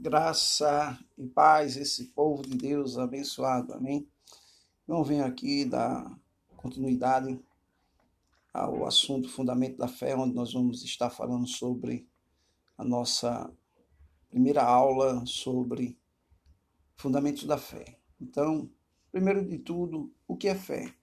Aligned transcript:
graça 0.00 0.98
e 1.18 1.26
paz 1.26 1.76
esse 1.76 2.06
povo 2.06 2.42
de 2.42 2.56
Deus 2.56 2.96
abençoado, 2.96 3.74
amém? 3.74 4.08
Vamos 4.88 5.06
ver 5.06 5.22
aqui 5.22 5.66
dar 5.66 6.10
continuidade 6.56 7.38
ao 8.50 8.86
assunto 8.86 9.28
Fundamento 9.28 9.76
da 9.76 9.86
Fé, 9.86 10.16
onde 10.16 10.34
nós 10.34 10.54
vamos 10.54 10.82
estar 10.82 11.10
falando 11.10 11.46
sobre 11.46 12.08
a 12.78 12.84
nossa 12.84 13.52
primeira 14.30 14.62
aula 14.62 15.22
sobre 15.26 15.98
Fundamentos 16.96 17.44
da 17.44 17.58
Fé. 17.58 17.98
Então, 18.18 18.70
primeiro 19.12 19.46
de 19.46 19.58
tudo, 19.58 20.10
o 20.26 20.34
que 20.34 20.48
é 20.48 20.54
fé? 20.54 20.94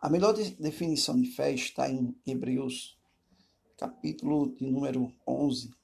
A 0.00 0.08
melhor 0.08 0.32
definição 0.32 1.20
de 1.20 1.28
fé 1.28 1.52
está 1.52 1.90
em 1.90 2.16
Hebreus, 2.24 2.96
capítulo 3.76 4.54
de 4.54 4.64
número 4.64 5.12
11, 5.26 5.79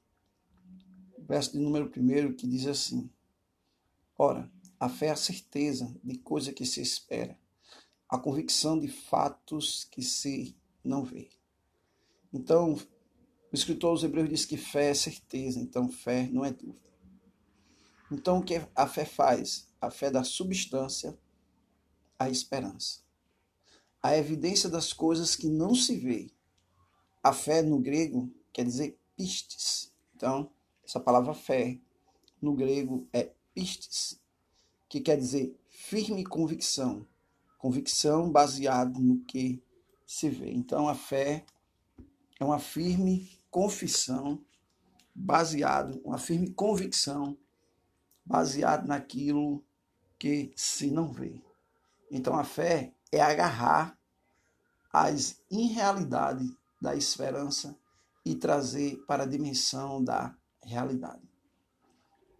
verso 1.26 1.52
de 1.52 1.58
número 1.58 1.90
1, 1.94 2.34
que 2.34 2.46
diz 2.46 2.66
assim: 2.66 3.10
Ora, 4.16 4.50
a 4.78 4.88
fé 4.88 5.06
é 5.06 5.10
a 5.10 5.16
certeza 5.16 5.94
de 6.02 6.18
coisa 6.18 6.52
que 6.52 6.64
se 6.64 6.80
espera, 6.80 7.38
a 8.08 8.18
convicção 8.18 8.78
de 8.78 8.88
fatos 8.88 9.84
que 9.90 10.02
se 10.02 10.56
não 10.84 11.04
vê. 11.04 11.28
Então, 12.32 12.74
o 13.52 13.54
escritor 13.54 13.90
aos 13.90 14.02
Hebreus 14.02 14.28
diz 14.28 14.44
que 14.44 14.56
fé 14.56 14.90
é 14.90 14.94
certeza, 14.94 15.58
então 15.58 15.88
fé 15.88 16.28
não 16.30 16.44
é 16.44 16.52
dúvida. 16.52 16.86
Então, 18.10 18.38
o 18.38 18.44
que 18.44 18.60
a 18.74 18.86
fé 18.86 19.04
faz? 19.04 19.68
A 19.80 19.90
fé 19.90 20.10
dá 20.10 20.22
substância 20.22 21.18
à 22.18 22.30
esperança. 22.30 23.00
A 24.00 24.16
evidência 24.16 24.68
das 24.68 24.92
coisas 24.92 25.34
que 25.34 25.48
não 25.48 25.74
se 25.74 25.96
vê. 25.96 26.30
A 27.22 27.32
fé 27.32 27.62
no 27.62 27.80
grego 27.80 28.32
quer 28.52 28.64
dizer 28.64 28.96
pistes. 29.16 29.92
Então, 30.14 30.52
essa 30.86 31.00
palavra 31.00 31.34
fé 31.34 31.78
no 32.40 32.54
grego 32.54 33.08
é 33.12 33.32
pistes, 33.52 34.20
que 34.88 35.00
quer 35.00 35.16
dizer 35.16 35.58
firme 35.68 36.24
convicção, 36.24 37.04
convicção 37.58 38.30
baseada 38.30 38.96
no 39.00 39.18
que 39.24 39.60
se 40.06 40.30
vê. 40.30 40.52
Então 40.52 40.88
a 40.88 40.94
fé 40.94 41.44
é 42.38 42.44
uma 42.44 42.60
firme 42.60 43.28
confissão 43.50 44.40
baseado, 45.12 46.00
uma 46.04 46.18
firme 46.18 46.50
convicção 46.50 47.36
baseada 48.24 48.86
naquilo 48.86 49.64
que 50.16 50.52
se 50.54 50.90
não 50.90 51.12
vê. 51.12 51.42
Então 52.10 52.38
a 52.38 52.44
fé 52.44 52.92
é 53.10 53.20
agarrar 53.20 53.98
as 54.92 55.42
irrealidades 55.50 56.52
da 56.80 56.94
esperança 56.94 57.76
e 58.24 58.34
trazer 58.34 58.96
para 59.06 59.24
a 59.24 59.26
dimensão 59.26 60.02
da 60.02 60.36
realidade. 60.66 61.22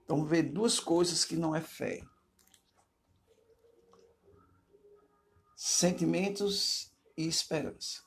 Então, 0.04 0.24
ver 0.24 0.44
duas 0.44 0.78
coisas 0.78 1.24
que 1.24 1.36
não 1.36 1.54
é 1.54 1.60
fé: 1.60 2.02
sentimentos 5.56 6.92
e 7.16 7.26
esperança. 7.26 8.02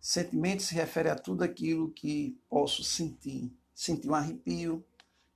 Sentimentos 0.00 0.66
se 0.66 0.74
refere 0.74 1.08
a 1.08 1.16
tudo 1.16 1.42
aquilo 1.42 1.90
que 1.90 2.38
posso 2.48 2.84
sentir. 2.84 3.52
Sentir 3.74 4.08
um 4.08 4.14
arrepio. 4.14 4.84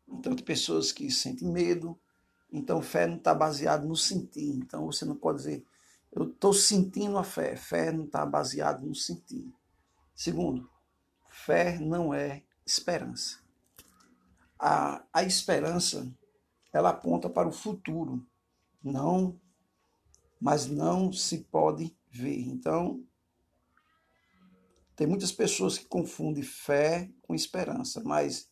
Então, 0.06 0.34
tem 0.34 0.44
pessoas 0.44 0.92
que 0.92 1.10
sentem 1.10 1.48
medo. 1.48 1.98
Então, 2.52 2.82
fé 2.82 3.06
não 3.06 3.16
está 3.16 3.34
baseado 3.34 3.86
no 3.86 3.96
sentir. 3.96 4.56
Então, 4.56 4.86
você 4.86 5.04
não 5.04 5.16
pode 5.16 5.38
dizer, 5.38 5.64
eu 6.12 6.28
estou 6.28 6.52
sentindo 6.52 7.16
a 7.18 7.24
fé. 7.24 7.56
Fé 7.56 7.90
não 7.90 8.04
está 8.04 8.24
baseado 8.24 8.84
no 8.84 8.94
sentir. 8.94 9.52
Segundo, 10.14 10.70
fé 11.28 11.78
não 11.78 12.12
é 12.12 12.44
esperança 12.64 13.39
a, 14.60 15.02
a 15.10 15.22
esperança 15.22 16.06
ela 16.70 16.90
aponta 16.90 17.30
para 17.30 17.48
o 17.48 17.52
futuro, 17.52 18.24
não, 18.84 19.40
mas 20.38 20.66
não 20.66 21.10
se 21.10 21.38
pode 21.38 21.96
ver. 22.10 22.46
Então, 22.46 23.02
tem 24.94 25.06
muitas 25.06 25.32
pessoas 25.32 25.78
que 25.78 25.86
confundem 25.86 26.42
fé 26.42 27.10
com 27.22 27.34
esperança, 27.34 28.02
mas 28.04 28.50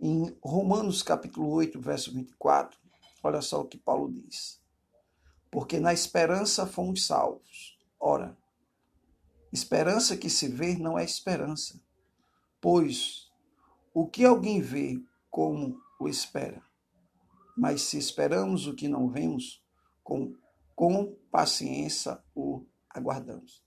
em 0.00 0.32
Romanos 0.40 1.02
capítulo 1.02 1.50
8, 1.50 1.80
verso 1.80 2.12
24, 2.12 2.78
olha 3.20 3.42
só 3.42 3.60
o 3.60 3.66
que 3.66 3.76
Paulo 3.76 4.12
diz. 4.12 4.60
Porque 5.50 5.80
na 5.80 5.92
esperança 5.92 6.66
fomos 6.66 7.04
salvos. 7.04 7.76
Ora, 7.98 8.36
esperança 9.52 10.16
que 10.16 10.30
se 10.30 10.46
vê 10.46 10.76
não 10.76 10.96
é 10.96 11.04
esperança, 11.04 11.80
pois 12.60 13.28
o 13.92 14.06
que 14.06 14.24
alguém 14.24 14.60
vê 14.60 15.02
como 15.30 15.80
o 15.98 16.08
espera. 16.08 16.62
Mas 17.56 17.82
se 17.82 17.98
esperamos 17.98 18.66
o 18.66 18.74
que 18.74 18.88
não 18.88 19.08
vemos, 19.08 19.62
com, 20.02 20.34
com 20.74 21.16
paciência 21.30 22.22
o 22.34 22.64
aguardamos. 22.88 23.62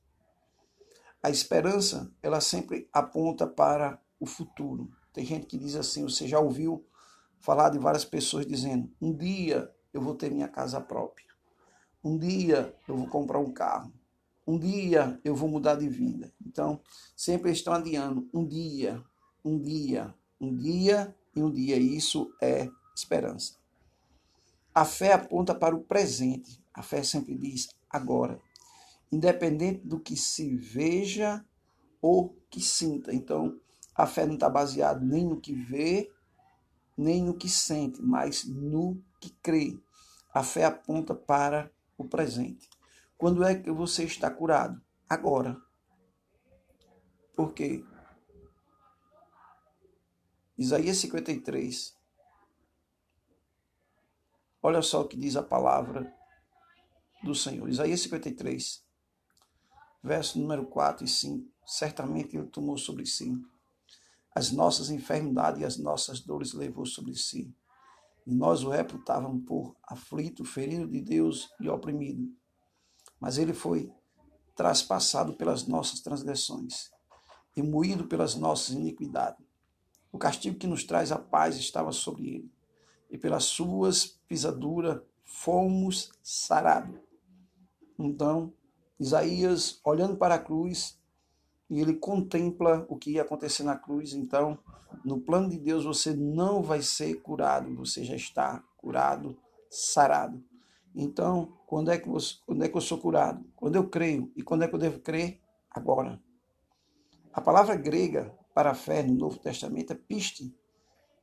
A 1.24 1.30
esperança, 1.30 2.12
ela 2.22 2.42
sempre 2.42 2.90
aponta 2.92 3.46
para 3.46 4.02
o 4.20 4.26
futuro. 4.26 4.90
Tem 5.14 5.26
gente 5.26 5.46
que 5.46 5.58
diz 5.58 5.76
assim, 5.76 6.04
você 6.04 6.28
já 6.28 6.40
ouviu 6.40 6.86
falar 7.40 7.70
de 7.70 7.78
várias 7.78 8.06
pessoas 8.06 8.46
dizendo: 8.46 8.92
"Um 9.00 9.14
dia 9.14 9.70
eu 9.94 10.02
vou 10.02 10.16
ter 10.16 10.32
minha 10.32 10.48
casa 10.48 10.82
própria. 10.82 11.28
Um 12.04 12.18
dia 12.18 12.76
eu 12.88 12.98
vou 12.98 13.08
comprar 13.08 13.40
um 13.40 13.52
carro. 13.52 13.94
Um 14.48 14.58
dia 14.58 15.20
eu 15.24 15.36
vou 15.36 15.50
mudar 15.50 15.76
de 15.76 15.88
vida". 15.88 16.34
Então, 16.44 16.82
sempre 17.16 17.52
estão 17.52 17.74
adiando 17.74 18.28
um 18.34 18.48
dia, 18.48 19.04
um 19.44 19.62
dia, 19.62 20.16
um 20.40 20.56
dia 20.56 21.16
e 21.36 21.42
um 21.42 21.52
dia. 21.52 21.78
Isso 21.78 22.34
é 22.42 22.70
esperança. 22.96 23.56
A 24.74 24.86
fé 24.86 25.14
aponta 25.14 25.54
para 25.54 25.76
o 25.76 25.84
presente. 25.84 26.64
A 26.74 26.82
fé 26.82 27.04
sempre 27.04 27.36
diz 27.36 27.70
agora, 27.90 28.40
independente 29.12 29.86
do 29.86 30.00
que 30.00 30.16
se 30.16 30.56
veja 30.56 31.44
ou 32.02 32.36
que 32.50 32.62
sinta. 32.62 33.14
Então, 33.14 33.60
a 33.94 34.08
fé 34.08 34.26
não 34.26 34.36
está 34.36 34.50
baseada 34.50 35.00
nem 35.00 35.26
no 35.26 35.40
que 35.40 35.54
vê, 35.54 36.10
nem 36.98 37.24
no 37.24 37.36
que 37.36 37.50
sente, 37.50 38.02
mas 38.02 38.46
no 38.46 39.02
que 39.20 39.30
crê. 39.42 39.78
A 40.34 40.44
fé 40.44 40.64
aponta 40.64 41.14
para 41.14 41.70
o 41.98 42.06
presente. 42.06 42.70
Quando 43.18 43.44
é 43.44 43.54
que 43.56 43.72
você 43.72 44.06
está 44.06 44.32
curado? 44.32 44.82
Agora. 45.10 45.58
Por 47.36 47.54
quê? 47.54 47.84
Isaías 50.62 50.98
53. 50.98 51.98
Olha 54.62 54.84
só 54.84 55.02
o 55.02 55.08
que 55.08 55.18
diz 55.18 55.36
a 55.36 55.42
palavra 55.42 56.16
do 57.24 57.34
Senhor. 57.34 57.68
Isaías 57.68 58.02
53, 58.02 58.86
verso 60.04 60.38
número 60.38 60.68
4 60.68 61.04
e 61.04 61.08
5. 61.08 61.52
Certamente 61.66 62.38
ele 62.38 62.46
tomou 62.46 62.78
sobre 62.78 63.08
si 63.08 63.36
as 64.36 64.52
nossas 64.52 64.92
enfermidades 64.92 65.62
e 65.62 65.66
as 65.66 65.78
nossas 65.78 66.20
dores 66.20 66.54
levou 66.54 66.86
sobre 66.86 67.16
si. 67.16 67.52
E 68.28 68.32
nós 68.32 68.64
o 68.64 68.70
reputávamos 68.70 69.44
por 69.48 69.76
aflito, 69.82 70.46
ferido 70.46 70.88
de 70.88 71.02
Deus 71.02 71.50
e 71.60 71.68
oprimido. 71.70 72.32
Mas 73.20 73.40
ele 73.40 73.56
foi 73.56 73.92
traspassado 74.56 75.34
pelas 75.34 75.66
nossas 75.66 76.02
transgressões 76.02 76.92
e 77.58 77.64
moído 77.64 78.08
pelas 78.08 78.36
nossas 78.36 78.76
iniquidades. 78.76 79.51
O 80.12 80.18
castigo 80.18 80.58
que 80.58 80.68
nos 80.68 80.84
traz 80.84 81.12
a 81.12 81.18
paz 81.18 81.56
estava 81.56 81.92
sobre 81.92 82.28
ele, 82.28 82.52
e 83.10 83.18
pelas 83.18 83.46
suas 83.46 84.06
pisaduras 84.28 85.02
fomos 85.24 86.12
sarados. 86.22 87.00
Então, 87.98 88.54
Isaías, 89.00 89.80
olhando 89.84 90.18
para 90.18 90.36
a 90.36 90.40
cruz, 90.40 91.00
e 91.72 91.80
ele 91.80 91.94
contempla 91.94 92.86
o 92.90 92.98
que 92.98 93.12
ia 93.12 93.22
acontecer 93.22 93.64
na 93.64 93.78
cruz. 93.78 94.14
Então, 94.14 94.60
no 95.06 95.22
plano 95.22 95.50
de 95.50 95.58
Deus, 95.58 95.86
você 95.86 96.14
não 96.14 96.62
vai 96.62 96.82
ser 96.82 97.22
curado, 97.22 97.74
você 97.74 98.04
já 98.04 98.16
está 98.16 98.62
curado, 98.76 99.38
sarado. 99.70 100.44
Então, 100.94 101.58
quando 101.66 101.90
é 101.90 101.98
que, 101.98 102.10
você, 102.10 102.36
quando 102.46 102.64
é 102.66 102.68
que 102.68 102.76
eu 102.76 102.82
sou 102.82 102.98
curado? 102.98 103.46
Quando 103.56 103.78
eu 103.78 103.88
creio. 103.88 104.30
E 104.36 104.44
quando 104.44 104.64
é 104.64 104.68
que 104.68 104.76
eu 104.76 104.80
devo 104.80 105.00
crer? 105.00 105.40
Agora. 105.70 106.22
A 107.32 107.40
palavra 107.40 107.76
grega 107.76 108.38
para 108.54 108.72
a 108.72 108.76
fé 108.76 109.04
no 109.04 109.14
Novo 109.14 109.40
Testamento 109.40 109.94
é 109.94 109.96
piste, 109.96 110.56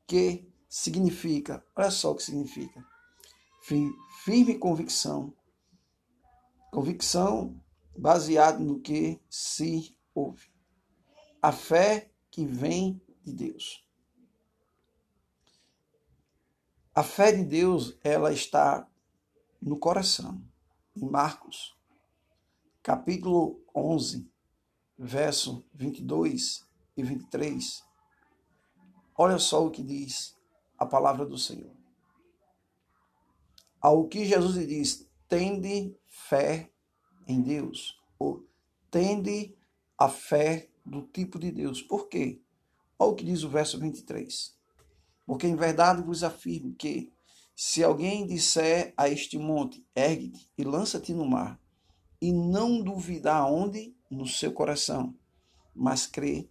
que 0.06 0.50
significa, 0.68 1.64
olha 1.76 1.90
só 1.90 2.12
o 2.12 2.14
que 2.14 2.22
significa, 2.22 2.84
firme 4.24 4.58
convicção, 4.58 5.34
convicção 6.72 7.60
baseada 7.96 8.58
no 8.58 8.80
que 8.80 9.20
se 9.28 9.96
ouve. 10.14 10.50
A 11.40 11.52
fé 11.52 12.10
que 12.30 12.44
vem 12.44 13.00
de 13.24 13.32
Deus. 13.32 13.86
A 16.94 17.02
fé 17.02 17.32
de 17.32 17.44
Deus, 17.44 17.96
ela 18.02 18.32
está 18.32 18.88
no 19.60 19.78
coração. 19.78 20.42
Em 20.96 21.08
Marcos, 21.08 21.76
capítulo 22.82 23.62
11, 23.74 24.28
verso 24.98 25.64
22, 25.72 26.67
e 26.98 27.02
23, 27.04 27.84
olha 29.16 29.38
só 29.38 29.64
o 29.64 29.70
que 29.70 29.84
diz 29.84 30.36
a 30.76 30.84
palavra 30.84 31.24
do 31.24 31.38
Senhor. 31.38 31.70
Ao 33.80 34.08
que 34.08 34.24
Jesus 34.24 34.56
lhe 34.56 34.66
diz, 34.66 35.08
tende 35.28 35.96
fé 36.08 36.72
em 37.24 37.40
Deus, 37.40 37.96
ou 38.18 38.44
tende 38.90 39.56
a 39.96 40.08
fé 40.08 40.68
do 40.84 41.02
tipo 41.02 41.38
de 41.38 41.52
Deus. 41.52 41.80
Por 41.80 42.08
quê? 42.08 42.42
Olha 42.98 43.12
o 43.12 43.14
que 43.14 43.24
diz 43.24 43.44
o 43.44 43.48
verso 43.48 43.78
23. 43.78 44.58
Porque 45.24 45.46
em 45.46 45.54
verdade 45.54 46.02
vos 46.02 46.24
afirmo 46.24 46.74
que, 46.74 47.12
se 47.54 47.84
alguém 47.84 48.26
disser 48.26 48.92
a 48.96 49.08
este 49.08 49.38
monte, 49.38 49.86
ergue-te 49.94 50.50
e 50.58 50.64
lança-te 50.64 51.14
no 51.14 51.24
mar, 51.24 51.60
e 52.20 52.32
não 52.32 52.82
duvidar 52.82 53.46
onde? 53.46 53.96
No 54.10 54.26
seu 54.26 54.52
coração, 54.52 55.14
mas 55.72 56.04
crê 56.04 56.48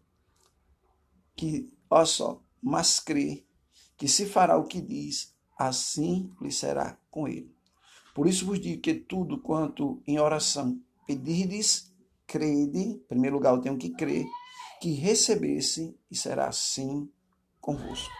que, 1.37 1.71
olha 1.89 2.05
só, 2.05 2.41
mas 2.61 2.99
crê 2.99 3.45
que 3.95 4.07
se 4.07 4.25
fará 4.25 4.57
o 4.57 4.65
que 4.65 4.81
diz, 4.81 5.33
assim 5.57 6.33
lhe 6.41 6.51
será 6.51 6.97
com 7.09 7.27
ele. 7.27 7.55
Por 8.13 8.27
isso 8.27 8.45
vos 8.45 8.59
digo 8.59 8.81
que 8.81 8.95
tudo 8.95 9.39
quanto 9.39 10.01
em 10.07 10.19
oração 10.19 10.81
pedirdes, 11.05 11.93
crede, 12.25 12.79
em 12.79 12.97
primeiro 12.97 13.35
lugar 13.37 13.53
eu 13.53 13.61
tenho 13.61 13.77
que 13.77 13.91
crer, 13.91 14.25
que 14.81 14.91
recebesse 14.91 15.97
e 16.09 16.15
será 16.15 16.47
assim 16.47 17.09
convosco. 17.61 18.13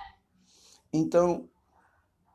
Então, 0.93 1.49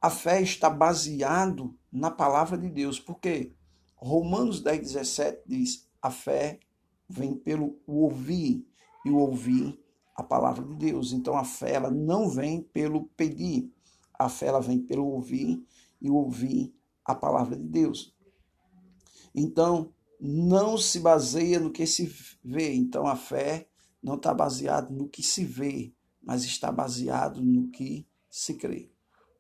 a 0.01 0.11
fé 0.11 0.43
está 0.43 0.69
baseado 0.69 1.77
na 1.91 2.11
palavra 2.11 2.59
de 2.59 2.69
Deus, 2.69 2.99
porque 2.99 3.55
Romanos 3.97 4.61
10, 4.61 4.81
17 4.81 5.43
diz: 5.47 5.89
a 6.01 6.11
fé 6.11 6.59
vem 7.09 7.35
pelo 7.35 7.81
ouvir, 7.87 8.67
e 9.05 9.11
o 9.11 9.19
ouvir 9.19 9.82
a 10.15 10.23
palavra 10.23 10.65
de 10.65 10.75
Deus. 10.75 11.13
Então 11.13 11.37
a 11.37 11.45
fé 11.45 11.75
ela 11.75 11.91
não 11.91 12.29
vem 12.29 12.63
pelo 12.63 13.05
pedir, 13.17 13.71
a 14.19 14.29
fé 14.29 14.47
ela 14.47 14.61
vem 14.61 14.79
pelo 14.79 15.07
ouvir 15.07 15.63
e 16.01 16.11
ouvir 16.11 16.75
a 17.05 17.15
palavra 17.15 17.57
de 17.57 17.65
Deus. 17.65 18.15
Então 19.35 19.93
não 20.21 20.77
se 20.79 21.01
baseia 21.01 21.59
no 21.59 21.73
que 21.73 21.87
se 21.87 22.07
vê. 22.45 22.75
Então 22.75 23.07
a 23.07 23.17
fé 23.17 23.69
não 24.03 24.15
está 24.15 24.33
baseada 24.33 24.91
no 24.91 25.09
que 25.09 25.23
se 25.23 25.45
vê, 25.45 25.93
mas 26.23 26.45
está 26.45 26.71
baseado 26.71 27.43
no 27.43 27.69
que 27.71 28.07
se 28.31 28.55
crê. 28.55 28.91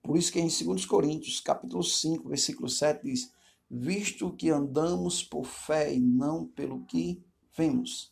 Por 0.03 0.17
isso 0.17 0.33
que 0.33 0.41
em 0.41 0.49
2 0.49 0.85
Coríntios, 0.87 1.41
capítulo 1.41 1.85
5, 1.85 2.29
versículo 2.29 2.69
7 2.69 3.05
diz: 3.05 3.33
"Visto 3.71 4.33
que 4.35 4.51
andamos 4.51 5.23
por 5.23 5.45
fé 5.45 5.95
e 5.95 6.01
não 6.01 6.47
pelo 6.47 6.85
que 6.85 7.23
vemos". 7.57 8.11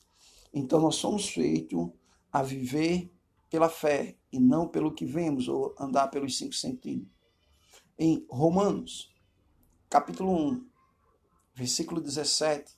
Então 0.53 0.81
nós 0.81 0.97
somos 0.97 1.29
feitos 1.29 1.91
a 2.33 2.43
viver 2.43 3.11
pela 3.49 3.69
fé 3.69 4.17
e 4.33 4.39
não 4.39 4.69
pelo 4.69 4.95
que 4.95 5.05
vemos 5.05 5.49
ou 5.49 5.75
andar 5.79 6.09
pelos 6.09 6.39
cinco 6.39 6.55
sentidos. 6.55 7.09
Em 7.99 8.25
Romanos, 8.31 9.13
capítulo 9.89 10.33
1, 10.53 10.67
versículo 11.55 12.01
17, 12.01 12.73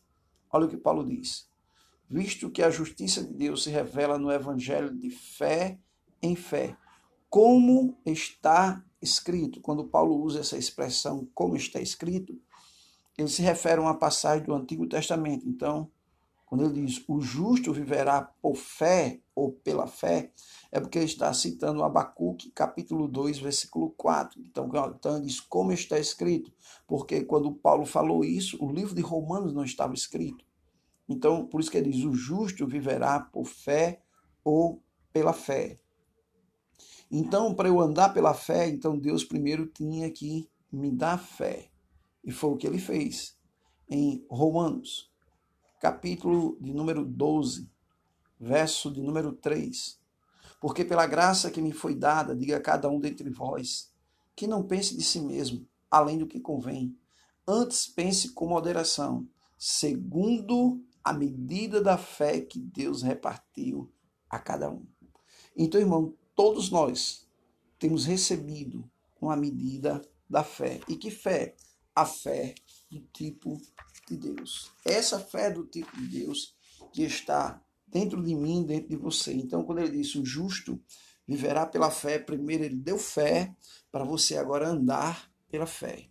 olha 0.50 0.66
o 0.66 0.69
que 0.69 0.76
Paulo 0.76 1.06
diz. 1.06 1.49
Visto 2.08 2.50
que 2.50 2.62
a 2.62 2.70
justiça 2.70 3.22
de 3.22 3.32
Deus 3.32 3.64
se 3.64 3.70
revela 3.70 4.19
no 4.19 4.31
evangelho 4.31 4.94
de 4.94 5.10
fé 5.10 5.78
em 6.20 6.37
fé, 6.37 6.76
como 7.28 7.98
está 8.05 8.84
escrito. 9.00 9.60
Quando 9.60 9.88
Paulo 9.88 10.22
usa 10.22 10.40
essa 10.40 10.56
expressão, 10.56 11.28
como 11.34 11.56
está 11.56 11.81
escrito, 11.81 12.38
ele 13.16 13.28
se 13.28 13.43
refere 13.43 13.78
a 13.78 13.82
uma 13.82 13.98
passagem 13.98 14.44
do 14.44 14.55
Antigo 14.55 14.87
Testamento. 14.87 15.48
Então, 15.48 15.90
quando 16.52 16.66
ele 16.66 16.84
diz 16.84 17.02
o 17.08 17.19
justo 17.19 17.72
viverá 17.72 18.20
por 18.43 18.56
fé 18.56 19.22
ou 19.34 19.52
pela 19.52 19.87
fé, 19.87 20.31
é 20.70 20.78
porque 20.78 20.99
ele 20.99 21.06
está 21.06 21.32
citando 21.32 21.82
Abacuque, 21.82 22.50
capítulo 22.50 23.08
2, 23.08 23.38
versículo 23.38 23.88
4. 23.93 24.38
Então, 24.38 24.70
então 24.94 25.16
ele 25.16 25.25
diz 25.25 25.40
como 25.40 25.72
está 25.72 25.99
escrito, 25.99 26.52
porque 26.87 27.25
quando 27.25 27.54
Paulo 27.54 27.87
falou 27.87 28.22
isso, 28.22 28.62
o 28.62 28.70
livro 28.70 28.94
de 28.94 29.00
Romanos 29.00 29.54
não 29.54 29.64
estava 29.64 29.94
escrito. 29.94 30.44
Então, 31.08 31.46
por 31.46 31.58
isso 31.58 31.70
que 31.70 31.78
ele 31.78 31.90
diz: 31.90 32.04
o 32.04 32.12
justo 32.12 32.66
viverá 32.66 33.19
por 33.19 33.46
fé 33.46 34.02
ou 34.44 34.84
pela 35.10 35.32
fé. 35.32 35.78
Então, 37.10 37.55
para 37.55 37.70
eu 37.70 37.81
andar 37.81 38.10
pela 38.10 38.34
fé, 38.34 38.69
então 38.69 38.98
Deus 38.98 39.25
primeiro 39.25 39.64
tinha 39.69 40.10
que 40.10 40.50
me 40.70 40.90
dar 40.90 41.16
fé. 41.16 41.70
E 42.22 42.31
foi 42.31 42.50
o 42.50 42.56
que 42.58 42.66
ele 42.66 42.78
fez 42.78 43.38
em 43.88 44.22
Romanos 44.28 45.12
capítulo 45.82 46.56
de 46.61 46.73
número 46.73 47.05
12, 47.05 47.69
verso 48.38 48.88
de 48.88 49.02
número 49.02 49.32
3. 49.32 49.99
Porque 50.61 50.84
pela 50.84 51.08
graça 51.08 51.50
que 51.50 51.61
me 51.61 51.73
foi 51.73 51.96
dada, 51.96 52.37
diga 52.37 52.56
a 52.56 52.61
cada 52.61 52.88
um 52.88 53.00
dentre 53.00 53.29
vós, 53.29 53.93
que 54.37 54.46
não 54.46 54.62
pense 54.62 54.96
de 54.96 55.02
si 55.02 55.20
mesmo, 55.20 55.67
além 55.90 56.19
do 56.19 56.26
que 56.29 56.38
convém. 56.38 56.96
Antes 57.44 57.88
pense 57.88 58.29
com 58.29 58.46
moderação, 58.46 59.29
segundo 59.58 60.81
a 61.02 61.12
medida 61.12 61.82
da 61.82 61.99
fé 61.99 62.40
que 62.40 62.61
Deus 62.61 63.02
repartiu 63.02 63.93
a 64.31 64.38
cada 64.38 64.70
um. 64.70 64.87
Então, 65.56 65.81
irmão, 65.81 66.14
todos 66.37 66.70
nós 66.70 67.26
temos 67.76 68.05
recebido 68.05 68.88
uma 69.20 69.34
medida 69.34 70.00
da 70.31 70.44
fé. 70.44 70.81
E 70.87 70.94
que 70.94 71.11
fé? 71.11 71.56
A 71.93 72.06
fé 72.06 72.55
do 72.88 73.00
tipo 73.12 73.61
de 74.17 74.32
Deus. 74.32 74.70
Essa 74.85 75.19
fé 75.19 75.50
do 75.50 75.64
tipo 75.64 75.97
de 75.97 76.06
Deus 76.06 76.55
que 76.93 77.03
está 77.03 77.62
dentro 77.87 78.23
de 78.23 78.35
mim, 78.35 78.64
dentro 78.64 78.88
de 78.88 78.97
você. 78.97 79.32
Então, 79.32 79.64
quando 79.64 79.81
ele 79.81 79.97
disse 79.97 80.19
o 80.19 80.25
justo 80.25 80.81
viverá 81.26 81.67
pela 81.67 81.91
fé, 81.91 82.19
primeiro 82.19 82.64
ele 82.64 82.76
deu 82.76 82.99
fé 82.99 83.55
para 83.91 84.05
você 84.05 84.37
agora 84.37 84.69
andar 84.69 85.31
pela 85.49 85.67
fé. 85.67 86.09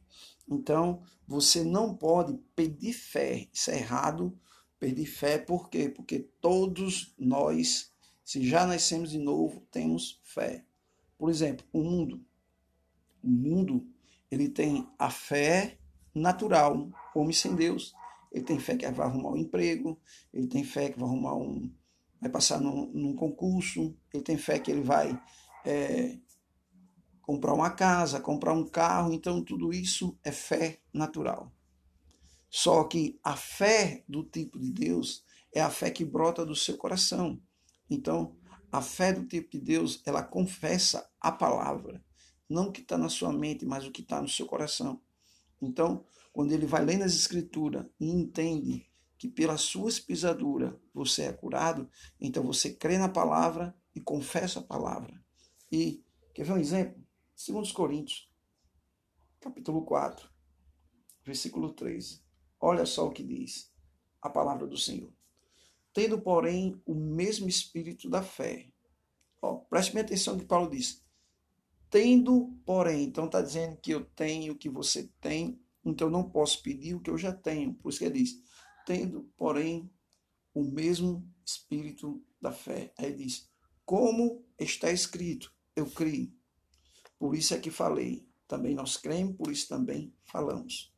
Então, 0.50 1.02
você 1.28 1.64
não 1.64 1.96
pode 1.96 2.38
pedir 2.56 2.94
fé. 2.94 3.48
Isso 3.54 3.72
é 3.72 3.78
errado. 3.78 4.38
Pedir 4.80 5.06
fé 5.06 5.38
por 5.38 5.70
quê? 5.70 5.90
Porque 5.90 6.28
todos 6.40 7.14
nós, 7.18 7.92
se 8.24 8.46
já 8.48 8.66
nascemos 8.66 9.12
de 9.12 9.20
novo, 9.20 9.62
temos 9.72 10.20
fé. 10.24 10.66
Por 11.18 11.30
exemplo, 11.30 11.66
o 11.72 11.84
mundo. 11.84 12.26
O 13.24 13.30
mundo, 13.30 13.88
ele 14.30 14.50
tem 14.50 14.88
a 14.98 15.10
fé 15.10 15.78
natural, 16.14 16.90
homem 17.16 17.34
sem 17.34 17.56
Deus. 17.56 17.94
Ele 18.32 18.44
tem 18.44 18.60
fé 18.60 18.76
que 18.76 18.90
vai 18.90 19.08
arrumar 19.08 19.32
um 19.32 19.38
emprego, 19.38 20.00
ele 20.34 20.48
tem 20.48 20.64
fé 20.64 20.90
que 20.90 21.00
vai 21.00 21.08
arrumar 21.08 21.36
um. 21.36 21.72
vai 22.20 22.30
passar 22.30 22.62
num, 22.62 22.92
num 22.94 23.16
concurso, 23.16 23.96
ele 24.14 24.24
tem 24.24 24.38
fé 24.38 24.58
que 24.58 24.72
ele 24.72 24.82
vai 24.82 25.22
é, 25.66 26.18
comprar 27.22 27.54
uma 27.54 27.70
casa, 27.70 28.20
comprar 28.20 28.54
um 28.54 28.68
carro, 28.68 29.14
então 29.14 29.44
tudo 29.44 29.74
isso 29.74 30.18
é 30.24 30.32
fé 30.32 30.80
natural. 30.94 31.52
Só 32.50 32.84
que 32.84 33.20
a 33.24 33.36
fé 33.36 34.04
do 34.08 34.24
tipo 34.24 34.60
de 34.60 34.72
Deus 34.72 35.24
é 35.54 35.62
a 35.62 35.70
fé 35.70 35.90
que 35.90 36.04
brota 36.04 36.46
do 36.46 36.56
seu 36.56 36.78
coração. 36.78 37.42
Então, 37.90 38.36
a 38.72 38.82
fé 38.82 39.14
do 39.14 39.26
tipo 39.26 39.52
de 39.52 39.60
Deus, 39.60 40.02
ela 40.06 40.24
confessa 40.24 41.10
a 41.20 41.32
palavra, 41.32 42.04
não 42.50 42.68
o 42.68 42.72
que 42.72 42.82
está 42.82 42.98
na 42.98 43.10
sua 43.10 43.32
mente, 43.32 43.66
mas 43.66 43.86
o 43.86 43.92
que 43.92 44.02
está 44.02 44.22
no 44.22 44.28
seu 44.28 44.46
coração. 44.46 45.02
Então, 45.62 46.06
quando 46.34 46.52
ele 46.52 46.66
vai 46.66 46.84
lendo 46.84 47.04
as 47.04 47.14
escrituras 47.14 47.86
e 48.00 48.10
entende 48.10 48.90
que 49.18 49.28
pelas 49.28 49.62
suas 49.62 50.00
pisaduras 50.00 50.74
você 50.94 51.24
é 51.24 51.34
curado, 51.34 51.90
então 52.20 52.44
você 52.44 52.74
crê 52.74 52.98
na 52.98 53.08
palavra 53.08 53.76
e 53.94 54.02
confessa 54.02 54.60
a 54.60 54.64
palavra. 54.64 55.24
E, 55.72 56.04
quer 56.34 56.44
ver 56.44 56.54
um 56.54 56.58
exemplo? 56.58 57.02
2 57.48 57.72
Coríntios, 57.72 58.30
capítulo 59.40 59.84
4, 59.84 60.28
versículo 61.24 61.72
13. 61.74 62.24
Olha 62.60 62.86
só 62.86 63.08
o 63.08 63.12
que 63.12 63.24
diz 63.24 63.72
a 64.22 64.30
palavra 64.30 64.68
do 64.68 64.78
Senhor. 64.78 65.12
Tendo, 65.94 66.22
porém, 66.22 66.82
o 66.86 66.94
mesmo 66.94 67.50
espírito 67.50 68.10
da 68.10 68.24
fé. 68.24 68.72
Ó, 69.42 69.58
preste 69.58 69.94
bem 69.94 70.04
atenção 70.04 70.36
no 70.36 70.40
que 70.40 70.46
Paulo 70.46 70.70
diz. 70.70 71.04
Tendo, 71.92 72.58
porém, 72.66 73.04
então 73.04 73.26
está 73.26 73.42
dizendo 73.42 73.78
que 73.78 73.92
eu 73.92 74.06
tenho 74.06 74.54
o 74.54 74.58
que 74.58 74.70
você 74.70 75.12
tem, 75.20 75.62
então 75.84 76.10
não 76.10 76.28
posso 76.28 76.64
pedir 76.64 76.96
o 76.96 77.02
que 77.02 77.10
eu 77.10 77.18
já 77.18 77.34
tenho. 77.34 77.74
Por 77.76 77.90
isso 77.90 78.00
que 78.00 78.06
ele 78.06 78.20
diz: 78.20 78.42
tendo, 78.86 79.30
porém, 79.38 79.92
o 80.54 80.64
mesmo 80.64 81.30
espírito 81.46 82.24
da 82.42 82.52
fé. 82.52 82.94
Aí 82.98 83.08
ele 83.08 83.26
diz: 83.26 83.52
como 83.86 84.46
está 84.58 84.90
escrito, 84.90 85.54
eu 85.76 85.86
criei. 85.86 86.34
Por 87.20 87.36
isso 87.36 87.54
é 87.54 87.60
que 87.60 87.70
falei. 87.70 88.26
Também 88.48 88.74
nós 88.74 88.96
cremos, 88.96 89.36
por 89.36 89.52
isso 89.52 89.68
também 89.68 90.14
falamos. 90.24 90.94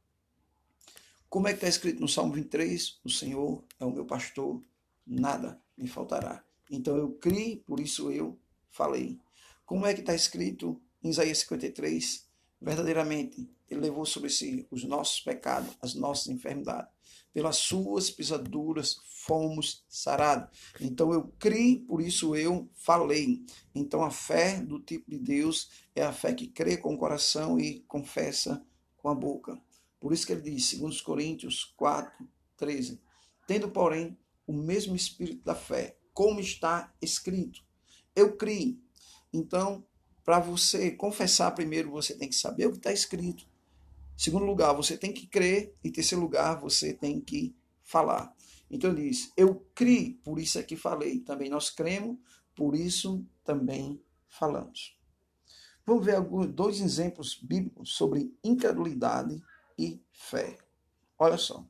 Como 1.28 1.48
é 1.48 1.52
que 1.52 1.58
está 1.58 1.68
escrito 1.68 2.00
no 2.00 2.08
Salmo 2.08 2.34
23? 2.34 3.00
O 3.04 3.10
Senhor 3.10 3.66
é 3.80 3.86
o 3.86 3.92
meu 3.92 4.06
pastor, 4.06 4.62
nada 5.06 5.60
me 5.76 5.88
faltará. 5.88 6.46
Então 6.70 6.96
eu 6.96 7.14
criei, 7.14 7.58
por 7.58 7.80
isso 7.80 8.12
eu 8.12 8.40
falei. 8.70 9.20
Como 9.74 9.88
é 9.88 9.94
que 9.96 10.01
está 10.01 10.13
escrito 10.13 10.80
em 11.03 11.10
Isaías 11.10 11.39
53? 11.39 12.30
Verdadeiramente, 12.62 13.50
ele 13.68 13.82
levou 13.82 14.06
sobre 14.06 14.30
si 14.30 14.68
os 14.70 14.84
nossos 14.84 15.20
pecados, 15.20 15.75
as 15.82 15.96
nossas 15.96 16.27
enfermidades. 16.27 16.94
pelas 17.34 17.56
suas 17.56 18.12
pisaduras 18.12 18.98
fomos 19.25 19.84
sarados. 19.89 20.56
Então 20.80 21.12
eu 21.12 21.34
criei, 21.39 21.80
por 21.80 22.03
isso 22.03 22.36
eu 22.36 22.70
falei. 22.75 23.44
Então 23.74 24.03
a 24.03 24.12
fé 24.12 24.62
do 24.62 24.80
tipo 24.80 25.10
de 25.10 25.18
Deus 25.18 25.72
é 25.96 26.03
a 26.03 26.13
fé 26.13 26.36
que 26.36 26.48
crê 26.48 26.77
com 26.77 26.94
o 26.94 26.98
coração 26.98 27.60
e 27.60 27.80
confessa 27.88 28.63
com 28.98 29.10
a 29.10 29.15
boca. 29.15 29.60
Por 30.00 30.13
isso 30.13 30.27
que 30.27 30.34
ele 30.34 30.51
diz, 30.51 30.65
segundo 30.65 30.96
Coríntios 31.01 31.74
4, 31.75 32.30
13, 32.58 33.01
tendo, 33.48 33.72
porém, 33.72 34.15
o 34.46 34.53
mesmo 34.53 34.96
espírito 34.96 35.44
da 35.44 35.56
fé, 35.56 35.98
como 36.13 36.39
está 36.39 36.94
escrito. 37.01 37.65
Eu 38.15 38.38
criei. 38.38 38.83
Então, 39.34 39.84
para 40.24 40.40
você 40.40 40.92
confessar 40.92 41.52
primeiro, 41.52 41.92
você 41.92 42.16
tem 42.16 42.30
que 42.30 42.36
saber 42.36 42.68
o 42.68 42.72
que 42.72 42.78
está 42.78 42.94
escrito. 42.94 43.46
Segundo 44.16 44.46
lugar, 44.46 44.74
você 44.74 44.98
tem 44.98 45.12
que 45.12 45.28
crer. 45.28 45.75
E 45.84 45.92
terceiro 45.92 46.22
lugar, 46.24 46.60
você 46.62 46.94
tem 46.94 47.20
que 47.20 47.56
falar. 47.84 48.34
Então 48.70 48.92
ele 48.92 49.10
diz: 49.10 49.32
Eu 49.36 49.66
criei, 49.75 50.13
por 50.24 50.40
isso 50.40 50.58
é 50.60 50.63
que 50.63 50.75
falei. 50.75 51.20
Também 51.20 51.50
nós 51.50 51.70
cremos, 51.70 52.18
por 52.56 52.75
isso 52.75 53.25
também 53.44 54.02
falamos. 54.28 54.98
Vamos 55.86 56.06
ver 56.06 56.16
alguns, 56.16 56.48
dois 56.48 56.80
exemplos 56.80 57.36
bíblicos 57.36 57.96
sobre 57.96 58.34
incredulidade 58.44 59.42
e 59.78 60.02
fé. 60.13 60.58
Olha 61.20 61.38
só. 61.38 61.66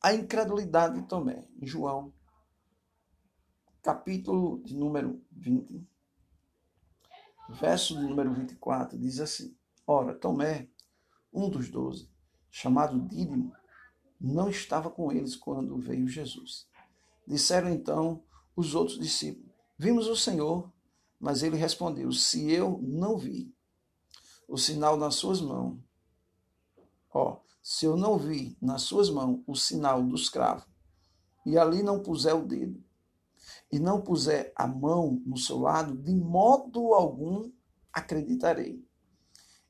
A 0.00 0.14
incredulidade 0.14 1.04
em 1.60 1.66
João, 1.66 2.12
capítulo 3.82 4.62
de 4.64 4.76
número 4.76 5.20
20, 5.32 5.86
verso 7.48 7.98
de 7.98 8.02
número 8.04 8.32
24, 8.32 8.98
diz 8.98 9.20
assim: 9.20 9.56
Ora, 9.86 10.14
Tomé, 10.14 10.68
um 11.32 11.48
dos 11.48 11.70
doze, 11.70 12.10
chamado 12.50 13.00
Dídimo, 13.08 13.52
não 14.20 14.50
estava 14.50 14.90
com 14.90 15.10
eles 15.12 15.36
quando 15.36 15.78
veio 15.78 16.08
Jesus. 16.08 16.66
Disseram 17.26 17.70
então 17.70 18.22
os 18.54 18.74
outros 18.74 18.98
discípulos: 18.98 19.50
Vimos 19.78 20.06
o 20.06 20.16
Senhor, 20.16 20.72
mas 21.18 21.42
ele 21.42 21.56
respondeu: 21.56 22.12
Se 22.12 22.50
eu 22.50 22.78
não 22.82 23.16
vi 23.16 23.54
o 24.46 24.56
sinal 24.56 24.96
nas 24.96 25.14
suas 25.14 25.40
mãos, 25.40 25.78
ó, 27.12 27.40
se 27.62 27.86
eu 27.86 27.96
não 27.96 28.18
vi 28.18 28.56
nas 28.60 28.82
suas 28.82 29.10
mãos 29.10 29.42
o 29.46 29.54
sinal 29.54 30.02
dos 30.02 30.28
cravos, 30.28 30.66
e 31.44 31.58
ali 31.58 31.82
não 31.82 32.02
puser 32.02 32.34
o 32.34 32.46
dedo, 32.46 32.82
e 33.70 33.78
não 33.78 34.00
puser 34.00 34.52
a 34.56 34.66
mão 34.66 35.22
no 35.26 35.36
seu 35.36 35.58
lado, 35.58 35.96
de 35.96 36.14
modo 36.14 36.94
algum 36.94 37.50
acreditarei. 37.92 38.84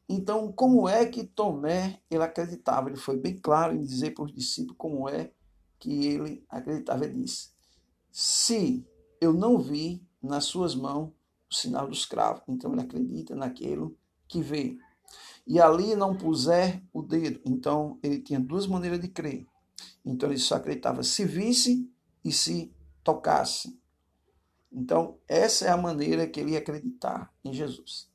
Então, 0.08 0.50
como 0.52 0.88
é 0.88 1.04
que 1.04 1.24
Tomé 1.24 2.00
ele 2.10 2.22
acreditava? 2.22 2.88
Ele 2.88 2.96
foi 2.96 3.18
bem 3.18 3.36
claro 3.36 3.74
em 3.74 3.84
dizer 3.84 4.14
para 4.14 4.24
os 4.24 4.32
discípulos 4.32 4.76
como 4.78 5.08
é 5.08 5.32
que 5.78 6.06
ele 6.06 6.44
acreditava. 6.48 7.04
Ele 7.04 7.22
disse: 7.22 7.50
Se 8.10 8.86
eu 9.20 9.34
não 9.34 9.58
vi 9.58 10.02
nas 10.22 10.44
suas 10.44 10.74
mãos 10.74 11.12
o 11.50 11.54
sinal 11.54 11.86
dos 11.86 12.06
cravos, 12.06 12.42
então 12.48 12.72
ele 12.72 12.82
acredita 12.82 13.34
naquilo 13.34 13.96
que 14.26 14.40
vê. 14.40 14.78
E 15.46 15.60
ali 15.60 15.94
não 15.94 16.16
puser 16.16 16.82
o 16.92 17.02
dedo, 17.02 17.40
então 17.44 17.98
ele 18.02 18.20
tinha 18.20 18.40
duas 18.40 18.66
maneiras 18.66 19.00
de 19.00 19.08
crer. 19.08 19.46
Então 20.04 20.28
ele 20.30 20.38
só 20.38 20.56
acreditava 20.56 21.02
se 21.02 21.24
visse 21.24 21.90
e 22.24 22.32
se 22.32 22.72
tocasse. 23.02 23.78
Então, 24.70 25.18
essa 25.26 25.66
é 25.66 25.70
a 25.70 25.76
maneira 25.76 26.26
que 26.26 26.40
ele 26.40 26.52
ia 26.52 26.58
acreditar 26.58 27.32
em 27.44 27.52
Jesus. 27.52 28.08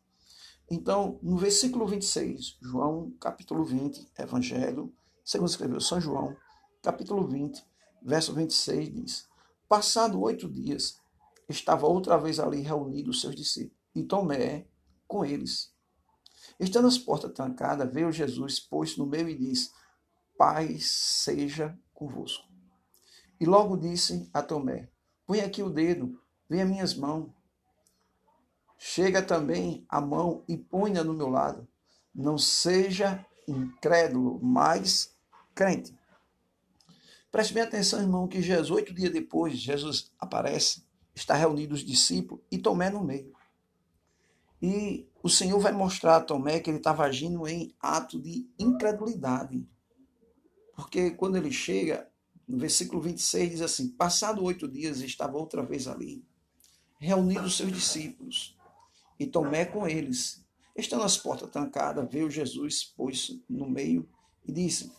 Então, 0.69 1.19
no 1.21 1.37
versículo 1.37 1.85
26, 1.87 2.57
João, 2.61 3.11
capítulo 3.19 3.63
20, 3.63 4.11
Evangelho, 4.17 4.93
segundo 5.23 5.49
escreveu 5.49 5.81
São 5.81 5.99
João, 5.99 6.35
capítulo 6.81 7.27
20, 7.27 7.63
verso 8.01 8.33
26, 8.33 8.93
diz: 8.93 9.27
Passado 9.67 10.21
oito 10.21 10.49
dias, 10.49 10.99
estava 11.49 11.87
outra 11.87 12.17
vez 12.17 12.39
ali 12.39 12.61
reunidos 12.61 13.17
os 13.17 13.21
seus 13.21 13.35
discípulos, 13.35 13.77
e 13.95 14.03
Tomé 14.03 14.67
com 15.07 15.25
eles. 15.25 15.73
Estando 16.59 16.87
as 16.87 16.97
portas 16.97 17.31
trancadas, 17.33 17.91
veio 17.91 18.11
Jesus, 18.11 18.59
pôs 18.59 18.97
no 18.97 19.05
meio 19.05 19.29
e 19.29 19.37
disse: 19.37 19.71
Paz 20.37 20.85
seja 20.89 21.77
convosco. 21.93 22.47
E 23.39 23.45
logo 23.45 23.77
disse 23.77 24.29
a 24.33 24.41
Tomé: 24.41 24.89
Põe 25.25 25.41
aqui 25.41 25.61
o 25.61 25.69
dedo, 25.69 26.19
venha 26.53 26.65
minhas 26.65 26.93
mãos 26.93 27.31
Chega 28.85 29.21
também 29.21 29.85
a 29.87 30.01
mão 30.01 30.43
e 30.45 30.57
ponha 30.57 31.05
no 31.05 31.13
meu 31.13 31.29
lado. 31.29 31.65
Não 32.13 32.37
seja 32.37 33.25
incrédulo, 33.47 34.41
mas 34.43 35.15
crente. 35.55 35.97
Preste 37.31 37.53
bem 37.53 37.63
atenção, 37.63 38.01
irmão, 38.01 38.27
que 38.27 38.41
Jesus, 38.41 38.69
oito 38.71 38.93
dias 38.93 39.13
depois, 39.13 39.57
Jesus 39.57 40.11
aparece, 40.19 40.83
está 41.15 41.33
reunido 41.33 41.73
os 41.73 41.79
discípulos 41.79 42.43
e 42.51 42.57
Tomé 42.57 42.89
no 42.89 43.01
meio. 43.01 43.33
E 44.61 45.07
o 45.23 45.29
Senhor 45.29 45.59
vai 45.59 45.71
mostrar 45.71 46.17
a 46.17 46.21
Tomé 46.21 46.59
que 46.59 46.69
ele 46.69 46.77
estava 46.77 47.05
agindo 47.05 47.47
em 47.47 47.73
ato 47.79 48.19
de 48.19 48.49
incredulidade. 48.59 49.65
Porque 50.75 51.11
quando 51.11 51.37
ele 51.37 51.53
chega, 51.53 52.11
no 52.45 52.57
versículo 52.57 53.01
26 53.01 53.49
diz 53.49 53.61
assim: 53.61 53.87
Passado 53.87 54.43
oito 54.43 54.67
dias, 54.67 54.99
estava 54.99 55.37
outra 55.37 55.63
vez 55.63 55.87
ali, 55.87 56.21
reunidos 57.03 57.45
os 57.45 57.57
seus 57.57 57.71
discípulos 57.71 58.57
e 59.19 59.27
Tomé 59.27 59.65
com 59.65 59.87
eles. 59.87 60.43
Estando 60.75 61.03
as 61.03 61.17
portas 61.17 61.49
trancadas, 61.49 62.09
veio 62.09 62.31
Jesus, 62.31 62.83
pôs 62.83 63.39
no 63.49 63.69
meio 63.69 64.09
e 64.45 64.51
disse: 64.51 64.91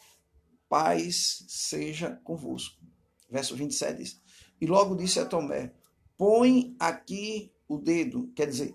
Paz 0.68 1.44
seja 1.48 2.20
convosco. 2.22 2.80
Verso 3.28 3.56
27 3.56 3.98
diz: 3.98 4.22
E 4.60 4.66
logo 4.66 4.94
disse 4.94 5.18
a 5.18 5.26
Tomé: 5.26 5.72
Põe 6.16 6.76
aqui 6.78 7.52
o 7.66 7.78
dedo, 7.78 8.30
quer 8.36 8.46
dizer, 8.46 8.74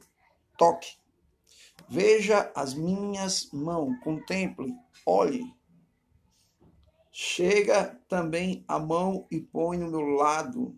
toque. 0.58 0.98
Veja 1.88 2.52
as 2.56 2.74
minhas 2.74 3.50
mãos, 3.54 3.98
contemple, 4.04 4.76
olhe. 5.06 5.44
Chega 7.12 8.00
também 8.08 8.64
a 8.68 8.78
mão 8.78 9.26
e 9.32 9.40
põe 9.40 9.78
no 9.78 9.90
meu 9.90 10.02
lado. 10.02 10.78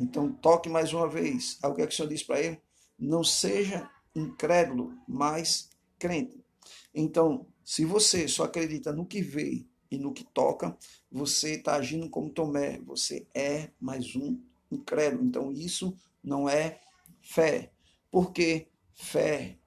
Então 0.00 0.32
toque 0.32 0.68
mais 0.70 0.94
uma 0.94 1.06
vez. 1.06 1.58
Aí 1.62 1.70
o 1.70 1.74
que, 1.74 1.82
é 1.82 1.86
que 1.86 1.92
o 1.92 1.96
Senhor 1.96 2.08
diz 2.08 2.22
para 2.22 2.40
ele? 2.40 2.58
Não 2.98 3.22
seja 3.22 3.88
incrédulo, 4.14 4.94
mas 5.06 5.68
crente. 5.98 6.42
Então, 6.94 7.46
se 7.62 7.84
você 7.84 8.26
só 8.26 8.44
acredita 8.44 8.92
no 8.92 9.06
que 9.06 9.20
vê 9.20 9.66
e 9.90 9.98
no 9.98 10.12
que 10.12 10.24
toca, 10.24 10.76
você 11.12 11.56
está 11.56 11.74
agindo 11.74 12.08
como 12.08 12.30
Tomé. 12.30 12.80
Você 12.80 13.26
é 13.34 13.70
mais 13.78 14.16
um 14.16 14.40
incrédulo. 14.72 15.24
Então, 15.24 15.52
isso 15.52 15.94
não 16.24 16.48
é 16.48 16.80
fé. 17.20 17.70
Por 18.10 18.32
que 18.32 18.68
fé? 18.94 19.58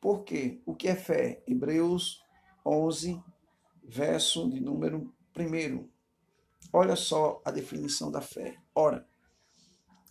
Por 0.00 0.24
quê? 0.24 0.60
O 0.64 0.74
que 0.74 0.88
é 0.88 0.94
fé? 0.94 1.42
Hebreus 1.46 2.22
11, 2.64 3.20
verso 3.82 4.48
de 4.48 4.60
número 4.60 5.12
1. 5.36 5.88
Olha 6.72 6.94
só 6.94 7.42
a 7.44 7.50
definição 7.50 8.10
da 8.10 8.20
fé. 8.20 8.56
Ora, 8.74 9.06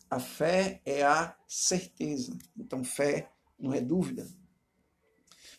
a 0.09 0.19
fé 0.19 0.81
é 0.85 1.03
a 1.03 1.35
certeza. 1.47 2.37
Então, 2.57 2.83
fé 2.83 3.31
não 3.59 3.73
é 3.73 3.81
dúvida. 3.81 4.27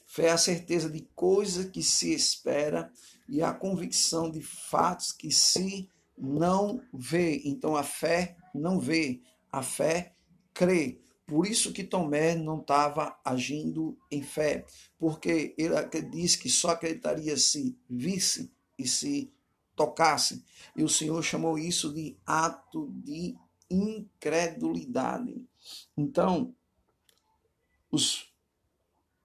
Fé 0.07 0.27
é 0.27 0.31
a 0.33 0.39
certeza 0.39 0.91
de 0.91 1.03
coisa 1.15 1.69
que 1.69 1.83
se 1.83 2.13
espera 2.13 2.93
e 3.29 3.43
a 3.43 3.55
convicção 3.55 4.31
de 4.31 4.43
fatos 4.43 5.13
que 5.13 5.31
se 5.31 5.89
não 6.19 6.83
vê. 6.93 7.41
Então, 7.45 7.77
a 7.77 7.85
fé 7.85 8.37
não 8.55 8.81
vê, 8.81 9.21
a 9.53 9.63
fé 9.63 10.15
crê. 10.53 11.01
Por 11.27 11.47
isso 11.47 11.73
que 11.73 11.85
Tomé 11.85 12.35
não 12.35 12.61
estava 12.61 13.17
agindo 13.25 13.97
em 14.11 14.21
fé, 14.21 14.67
porque 14.99 15.55
ele 15.57 15.77
diz 16.11 16.35
que 16.35 16.49
só 16.49 16.71
acreditaria 16.71 17.37
se 17.37 17.79
visse 17.89 18.53
e 18.77 18.85
se 18.89 19.33
tocasse. 19.77 20.45
E 20.75 20.83
o 20.83 20.89
Senhor 20.89 21.23
chamou 21.23 21.57
isso 21.57 21.95
de 21.95 22.19
ato 22.27 22.91
de 22.95 23.37
incredulidade. 23.71 25.47
Então, 25.97 26.55
os 27.91 28.31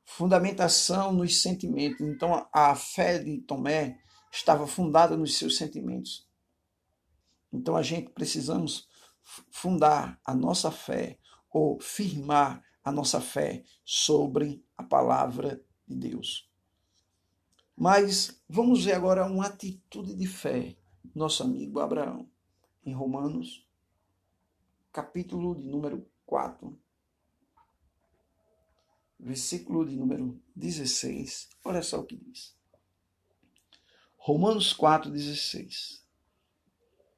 fundamentação 0.05 1.11
nos 1.11 1.41
sentimentos. 1.41 1.99
Então, 2.01 2.47
a 2.53 2.75
fé 2.75 3.19
de 3.19 3.39
Tomé 3.41 3.99
estava 4.31 4.65
fundada 4.65 5.17
nos 5.17 5.37
seus 5.37 5.57
sentimentos. 5.57 6.27
Então, 7.51 7.75
a 7.75 7.81
gente 7.81 8.09
precisamos 8.11 8.87
fundar 9.49 10.19
a 10.23 10.33
nossa 10.33 10.71
fé 10.71 11.17
ou 11.49 11.79
firmar 11.79 12.63
a 12.83 12.91
nossa 12.91 13.19
fé 13.19 13.63
sobre 13.83 14.63
a 14.77 14.83
palavra 14.83 15.61
de 15.87 15.95
Deus. 15.95 16.49
Mas 17.75 18.41
vamos 18.47 18.85
ver 18.85 18.93
agora 18.93 19.25
uma 19.25 19.47
atitude 19.47 20.15
de 20.15 20.27
fé 20.27 20.77
nosso 21.13 21.43
amigo 21.43 21.79
Abraão 21.79 22.29
em 22.85 22.93
Romanos 22.93 23.64
capítulo 24.95 25.53
de 25.53 25.67
número 25.67 26.09
4, 26.25 26.81
versículo 29.19 29.85
de 29.85 29.93
número 29.93 30.41
16. 30.55 31.49
Olha 31.65 31.83
só 31.83 31.99
o 31.99 32.05
que 32.05 32.15
diz. 32.15 32.57
Romanos 34.15 34.71
4, 34.71 35.11
16. 35.11 36.01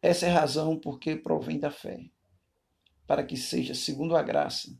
Essa 0.01 0.25
é 0.25 0.31
a 0.31 0.39
razão 0.39 0.79
porque 0.79 1.15
provém 1.15 1.59
da 1.59 1.69
fé, 1.69 2.09
para 3.05 3.23
que 3.23 3.37
seja 3.37 3.75
segundo 3.75 4.15
a 4.15 4.23
graça, 4.23 4.75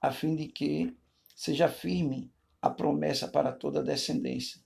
a 0.00 0.12
fim 0.12 0.36
de 0.36 0.46
que 0.46 0.96
seja 1.34 1.68
firme 1.68 2.32
a 2.62 2.70
promessa 2.70 3.26
para 3.26 3.50
toda 3.50 3.80
a 3.80 3.82
descendência, 3.82 4.62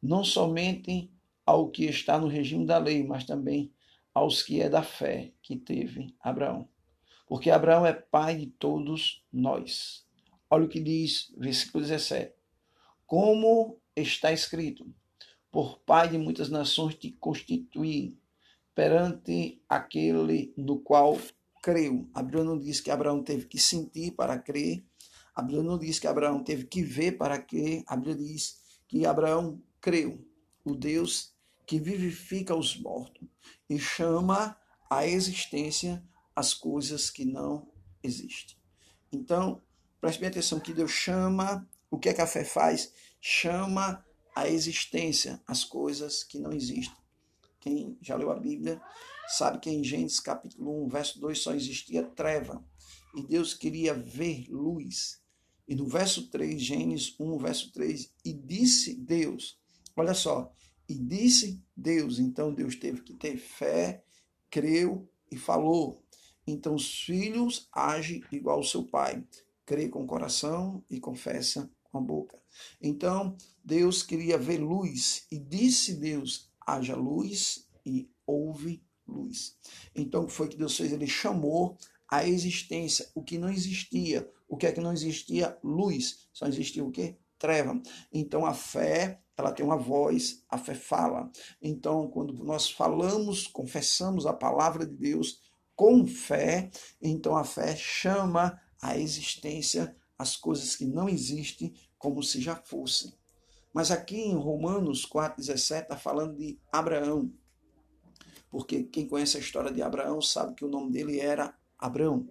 não 0.00 0.22
somente 0.22 1.12
ao 1.44 1.72
que 1.72 1.86
está 1.86 2.20
no 2.20 2.28
regime 2.28 2.64
da 2.64 2.78
lei, 2.78 3.02
mas 3.04 3.24
também 3.24 3.74
aos 4.14 4.44
que 4.44 4.60
é 4.60 4.68
da 4.68 4.84
fé 4.84 5.34
que 5.42 5.56
teve 5.56 6.14
Abraão. 6.20 6.70
Porque 7.30 7.48
Abraão 7.48 7.86
é 7.86 7.92
pai 7.92 8.34
de 8.34 8.46
todos 8.46 9.24
nós. 9.32 10.04
Olha 10.50 10.64
o 10.64 10.68
que 10.68 10.80
diz, 10.80 11.32
versículo 11.38 11.84
17. 11.84 12.34
Como 13.06 13.78
está 13.94 14.32
escrito: 14.32 14.84
Por 15.48 15.78
pai 15.78 16.08
de 16.08 16.18
muitas 16.18 16.48
nações 16.48 16.96
te 16.96 17.12
constituí 17.12 18.18
perante 18.74 19.62
aquele 19.68 20.52
no 20.56 20.80
qual 20.80 21.16
creu. 21.62 22.10
A 22.12 22.20
Bíblia 22.20 22.42
não 22.42 22.58
diz 22.58 22.80
que 22.80 22.90
Abraão 22.90 23.22
teve 23.22 23.46
que 23.46 23.60
sentir 23.60 24.10
para 24.10 24.36
crer. 24.36 24.84
A 25.32 25.40
Bíblia 25.40 25.62
não 25.62 25.78
diz 25.78 26.00
que 26.00 26.08
Abraão 26.08 26.42
teve 26.42 26.64
que 26.64 26.82
ver 26.82 27.12
para 27.12 27.40
crer. 27.40 27.84
A 27.86 27.94
Bíblia 27.94 28.16
diz 28.16 28.60
que 28.88 29.06
Abraão 29.06 29.62
creu. 29.80 30.20
O 30.64 30.74
Deus 30.74 31.32
que 31.64 31.78
vivifica 31.78 32.56
os 32.56 32.76
mortos 32.76 33.28
e 33.68 33.78
chama 33.78 34.58
à 34.90 35.06
existência 35.06 36.04
as 36.34 36.54
coisas 36.54 37.10
que 37.10 37.24
não 37.24 37.68
existem. 38.02 38.56
Então, 39.12 39.62
preste 40.00 40.20
bem 40.20 40.28
atenção 40.28 40.60
que 40.60 40.72
Deus 40.72 40.90
chama, 40.90 41.68
o 41.90 41.98
que, 41.98 42.08
é 42.08 42.14
que 42.14 42.20
a 42.20 42.26
fé 42.26 42.44
faz? 42.44 42.92
Chama 43.20 44.04
à 44.34 44.48
existência 44.48 45.42
as 45.46 45.64
coisas 45.64 46.22
que 46.24 46.38
não 46.38 46.52
existem. 46.52 46.96
Quem 47.60 47.98
já 48.00 48.16
leu 48.16 48.30
a 48.30 48.38
Bíblia 48.38 48.80
sabe 49.28 49.58
que 49.60 49.70
em 49.70 49.84
Gênesis 49.84 50.20
capítulo 50.20 50.84
1, 50.84 50.88
verso 50.88 51.20
2 51.20 51.38
só 51.38 51.52
existia 51.52 52.02
treva 52.02 52.64
e 53.14 53.22
Deus 53.22 53.54
queria 53.54 53.94
ver 53.94 54.46
luz. 54.48 55.20
E 55.68 55.74
no 55.74 55.86
verso 55.86 56.28
3, 56.28 56.60
Gênesis 56.60 57.14
1, 57.18 57.38
verso 57.38 57.72
3, 57.72 58.12
e 58.24 58.32
disse 58.32 58.94
Deus, 58.94 59.58
olha 59.96 60.14
só, 60.14 60.52
e 60.88 60.94
disse 60.94 61.62
Deus. 61.76 62.18
Então 62.18 62.52
Deus 62.52 62.74
teve 62.74 63.02
que 63.02 63.14
ter 63.14 63.36
fé, 63.36 64.04
creu 64.50 65.08
e 65.30 65.36
falou. 65.36 66.04
Então 66.50 66.74
os 66.74 67.02
filhos 67.02 67.68
agem 67.72 68.22
igual 68.32 68.58
ao 68.58 68.64
seu 68.64 68.84
pai, 68.84 69.24
crê 69.64 69.88
com 69.88 70.02
o 70.02 70.06
coração 70.06 70.84
e 70.90 70.98
confessa 70.98 71.70
com 71.84 71.98
a 71.98 72.00
boca. 72.00 72.38
Então 72.80 73.36
Deus 73.64 74.02
queria 74.02 74.36
ver 74.36 74.58
luz 74.58 75.26
e 75.30 75.38
disse 75.38 75.94
Deus: 75.94 76.50
haja 76.66 76.96
luz 76.96 77.68
e 77.86 78.10
houve 78.26 78.82
luz. 79.06 79.56
Então 79.94 80.24
o 80.24 80.26
que 80.26 80.32
foi 80.32 80.48
que 80.48 80.56
Deus 80.56 80.76
fez? 80.76 80.92
Ele 80.92 81.06
chamou 81.06 81.78
a 82.08 82.26
existência 82.26 83.08
o 83.14 83.22
que 83.22 83.38
não 83.38 83.48
existia. 83.48 84.28
O 84.48 84.56
que 84.56 84.66
é 84.66 84.72
que 84.72 84.80
não 84.80 84.92
existia? 84.92 85.56
Luz. 85.62 86.28
Só 86.32 86.46
existia 86.46 86.84
o 86.84 86.90
quê? 86.90 87.16
Treva. 87.38 87.80
Então 88.12 88.44
a 88.44 88.52
fé 88.52 89.22
ela 89.40 89.52
tem 89.52 89.64
uma 89.64 89.76
voz, 89.76 90.44
a 90.48 90.58
fé 90.58 90.74
fala. 90.74 91.30
Então, 91.62 92.08
quando 92.08 92.34
nós 92.44 92.70
falamos, 92.70 93.46
confessamos 93.46 94.26
a 94.26 94.34
palavra 94.34 94.86
de 94.86 94.94
Deus 94.94 95.40
com 95.80 96.06
fé, 96.06 96.70
então 97.00 97.34
a 97.34 97.42
fé 97.42 97.74
chama 97.74 98.60
à 98.82 98.98
existência 98.98 99.96
as 100.18 100.36
coisas 100.36 100.76
que 100.76 100.84
não 100.84 101.08
existem 101.08 101.72
como 101.96 102.22
se 102.22 102.38
já 102.38 102.54
fossem. 102.54 103.14
Mas 103.72 103.90
aqui 103.90 104.18
em 104.18 104.36
Romanos 104.36 105.06
4,17 105.06 105.82
está 105.84 105.96
falando 105.96 106.36
de 106.36 106.60
Abraão. 106.70 107.32
Porque 108.50 108.82
quem 108.82 109.08
conhece 109.08 109.38
a 109.38 109.40
história 109.40 109.72
de 109.72 109.80
Abraão 109.80 110.20
sabe 110.20 110.54
que 110.54 110.66
o 110.66 110.68
nome 110.68 110.92
dele 110.92 111.18
era 111.18 111.58
Abraão. 111.78 112.28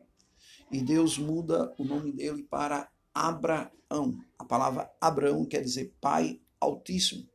E 0.72 0.80
Deus 0.80 1.18
muda 1.18 1.74
o 1.80 1.84
nome 1.84 2.12
dele 2.12 2.44
para 2.44 2.88
Abraão. 3.12 4.16
A 4.38 4.46
palavra 4.46 4.94
Abraão 5.02 5.44
quer 5.44 5.64
dizer 5.64 5.92
pai 6.00 6.40
Altíssimo. 6.62 7.28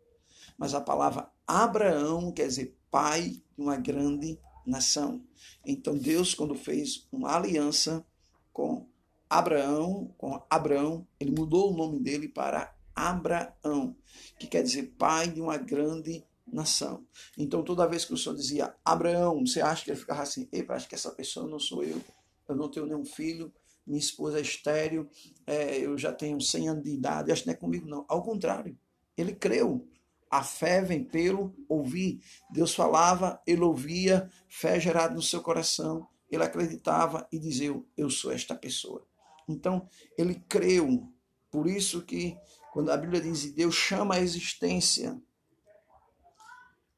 Mas 0.56 0.75
a 0.75 0.80
palavra 0.80 1.28
Abraão 1.44 2.30
quer 2.30 2.47
dizer 2.47 2.78
pai 2.89 3.30
de 3.30 3.45
uma 3.60 3.76
grande 3.76 4.39
nação. 4.67 5.23
Então 5.65 5.97
Deus, 5.97 6.35
quando 6.35 6.55
fez 6.55 7.07
uma 7.13 7.35
aliança 7.35 8.05
com 8.53 8.87
Abraão, 9.29 10.15
com 10.17 10.41
Abraão, 10.49 11.07
ele 11.19 11.33
mudou 11.33 11.73
o 11.73 11.77
nome 11.77 12.00
dele 12.00 12.29
para 12.29 12.75
Abraão, 12.95 13.97
que 14.39 14.47
quer 14.47 14.63
dizer 14.63 14.95
pai 14.99 15.29
de 15.29 15.41
uma 15.41 15.57
grande 15.57 16.25
nação. 16.47 17.05
Então 17.37 17.65
toda 17.65 17.89
vez 17.89 18.05
que 18.05 18.15
o 18.15 18.19
Senhor 18.19 18.37
dizia 18.37 18.75
Abraão, 18.85 19.45
você 19.45 19.61
acha 19.61 19.85
que 19.85 19.91
ele 19.91 19.99
ficava 19.99 20.23
assim, 20.23 20.49
ei, 20.53 20.65
acho 20.69 20.89
que 20.89 20.95
essa 20.95 21.11
pessoa 21.11 21.49
não 21.49 21.59
sou 21.59 21.83
eu, 21.83 22.00
eu 22.49 22.55
não 22.55 22.71
tenho 22.71 22.87
nenhum 22.87 23.05
filho, 23.05 23.53
minha 23.87 23.99
esposa 23.99 24.39
é 24.39 24.43
estéreo, 24.43 25.09
é, 25.47 25.79
eu 25.79 25.97
já 25.99 26.13
tenho 26.13 26.41
100 26.41 26.69
anos 26.69 26.85
de 26.85 26.91
idade, 26.91 27.33
acho 27.33 27.43
que 27.43 27.49
não 27.49 27.55
é 27.55 27.57
comigo 27.57 27.87
não. 27.87 28.05
Ao 28.09 28.23
contrário, 28.23 28.77
ele 29.17 29.35
creu. 29.35 29.87
A 30.34 30.42
fé 30.42 30.82
vem 30.82 31.04
pelo 31.04 31.54
ouvir. 31.68 32.20
Deus 32.50 32.75
falava, 32.75 33.40
ele 33.47 33.60
ouvia, 33.60 34.28
fé 34.49 34.80
gerada 34.80 35.14
no 35.14 35.23
seu 35.23 35.40
coração. 35.40 36.08
Ele 36.28 36.42
acreditava 36.42 37.25
e 37.30 37.38
dizia: 37.38 37.73
Eu 37.97 38.10
sou 38.10 38.32
esta 38.32 38.52
pessoa. 38.52 39.06
Então, 39.49 39.88
ele 40.18 40.34
creu. 40.49 41.08
Por 41.52 41.68
isso 41.68 42.02
que, 42.02 42.36
quando 42.73 42.90
a 42.90 42.97
Bíblia 42.97 43.20
diz, 43.20 43.52
Deus 43.52 43.76
chama 43.76 44.16
a 44.16 44.20
existência. 44.20 45.23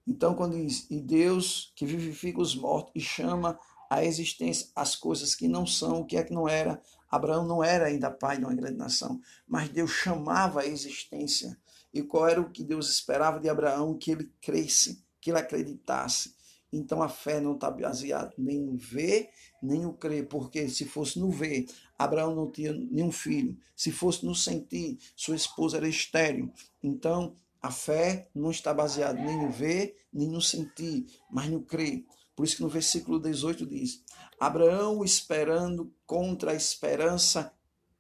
Então, 0.07 0.35
quando 0.35 0.57
diz, 0.57 0.87
e 0.91 0.99
Deus 0.99 1.75
que 1.77 1.85
vivifica 1.85 2.41
os 2.41 2.57
mortos 2.57 2.93
e 2.95 3.01
chama 3.03 3.61
a 3.91 4.03
existência 4.03 4.69
as 4.75 4.97
coisas 4.97 5.35
que 5.35 5.47
não 5.47 5.67
são, 5.67 6.01
o 6.01 6.07
que 6.07 6.17
é 6.17 6.25
que 6.25 6.33
não 6.33 6.49
era. 6.49 6.81
Abraão 7.17 7.47
não 7.47 7.63
era 7.63 7.87
ainda 7.87 8.11
pai 8.11 8.39
de 8.39 8.45
uma 8.45 8.55
grande 8.55 8.77
nação, 8.77 9.21
mas 9.47 9.69
Deus 9.69 9.91
chamava 9.91 10.61
a 10.61 10.67
existência 10.67 11.57
e 11.97 12.03
qual 12.03 12.29
era 12.29 12.41
o 12.43 12.51
que 12.51 12.63
Deus 12.63 12.91
esperava 12.91 13.41
de 13.41 13.49
Abraão? 13.49 13.97
Que 13.97 14.11
ele 14.11 14.31
cresce, 14.43 15.03
que 15.19 15.31
ele 15.31 15.39
acreditasse. 15.39 16.35
Então 16.71 17.03
a 17.03 17.09
fé 17.09 17.41
não 17.41 17.55
está 17.55 17.71
baseada 17.71 18.35
nem 18.37 18.61
no 18.61 18.77
ver, 18.77 19.31
nem 19.63 19.81
no 19.81 19.95
crer, 19.95 20.29
porque 20.29 20.69
se 20.69 20.85
fosse 20.85 21.19
no 21.19 21.31
ver, 21.31 21.65
Abraão 21.99 22.35
não 22.35 22.51
tinha 22.51 22.71
nenhum 22.73 23.11
filho. 23.11 23.57
Se 23.75 23.91
fosse 23.91 24.27
no 24.27 24.35
sentir, 24.35 24.99
sua 25.17 25.37
esposa 25.37 25.79
era 25.79 25.89
estéril. 25.89 26.53
Então 26.83 27.35
a 27.63 27.71
fé 27.71 28.29
não 28.35 28.51
está 28.51 28.75
baseada 28.75 29.19
nem 29.19 29.39
no 29.39 29.51
ver, 29.51 29.97
nem 30.13 30.29
no 30.29 30.43
sentir, 30.43 31.07
mas 31.31 31.49
no 31.49 31.63
crer. 31.63 32.05
Por 32.37 32.45
isso 32.45 32.57
que 32.57 32.63
no 32.63 32.69
versículo 32.69 33.19
18 33.19 33.67
diz: 33.67 34.05
Abraão, 34.39 35.03
esperando 35.03 35.93
contra 36.07 36.53
a 36.53 36.55
esperança, 36.55 37.53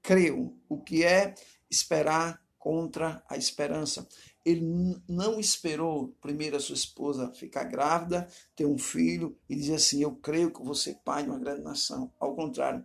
creu. 0.02 0.54
O 0.68 0.78
que 0.78 1.02
é 1.02 1.34
esperar 1.70 2.40
contra 2.58 3.24
a 3.28 3.36
esperança. 3.36 4.08
Ele 4.44 5.00
não 5.08 5.40
esperou 5.40 6.16
primeiro 6.20 6.56
a 6.56 6.60
sua 6.60 6.74
esposa 6.74 7.32
ficar 7.32 7.64
grávida, 7.64 8.28
ter 8.54 8.66
um 8.66 8.76
filho 8.76 9.38
e 9.48 9.56
dizer 9.56 9.76
assim: 9.76 10.02
Eu 10.02 10.16
creio 10.16 10.52
que 10.52 10.62
você 10.62 10.94
pai 11.04 11.22
de 11.22 11.30
uma 11.30 11.38
grande 11.38 11.62
nação. 11.62 12.12
Ao 12.18 12.34
contrário, 12.34 12.84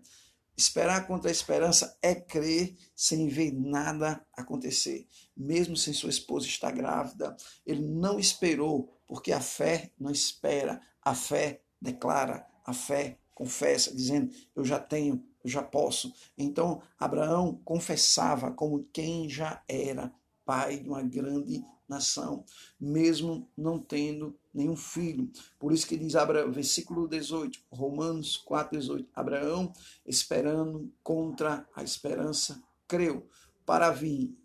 esperar 0.55 1.07
contra 1.07 1.29
a 1.29 1.31
esperança 1.31 1.97
é 2.01 2.15
crer 2.15 2.75
sem 2.95 3.27
ver 3.27 3.51
nada 3.51 4.25
acontecer. 4.33 5.07
Mesmo 5.35 5.75
sem 5.75 5.93
sua 5.93 6.09
esposa 6.09 6.45
estar 6.47 6.71
grávida, 6.71 7.35
ele 7.65 7.81
não 7.81 8.19
esperou, 8.19 8.95
porque 9.07 9.31
a 9.31 9.41
fé 9.41 9.91
não 9.99 10.11
espera, 10.11 10.79
a 11.03 11.13
fé 11.15 11.61
declara, 11.81 12.47
a 12.65 12.73
fé 12.73 13.19
confessa, 13.33 13.95
dizendo: 13.95 14.31
Eu 14.55 14.63
já 14.63 14.79
tenho 14.79 15.23
eu 15.43 15.49
já 15.49 15.63
posso. 15.63 16.13
Então, 16.37 16.81
Abraão 16.99 17.59
confessava 17.65 18.51
como 18.51 18.87
quem 18.93 19.29
já 19.29 19.63
era 19.67 20.13
pai 20.45 20.79
de 20.79 20.89
uma 20.89 21.01
grande 21.01 21.63
nação, 21.87 22.45
mesmo 22.79 23.49
não 23.57 23.77
tendo 23.77 24.37
nenhum 24.53 24.75
filho. 24.75 25.29
Por 25.59 25.73
isso 25.73 25.85
que 25.85 25.97
diz 25.97 26.15
Abraão, 26.15 26.51
versículo 26.51 27.07
18, 27.07 27.59
Romanos 27.71 28.37
4, 28.37 28.77
18, 28.79 29.09
Abraão, 29.13 29.73
esperando 30.05 30.91
contra 31.03 31.67
a 31.75 31.83
esperança, 31.83 32.61
creu 32.87 33.27
para 33.65 33.91
vir 33.91 34.37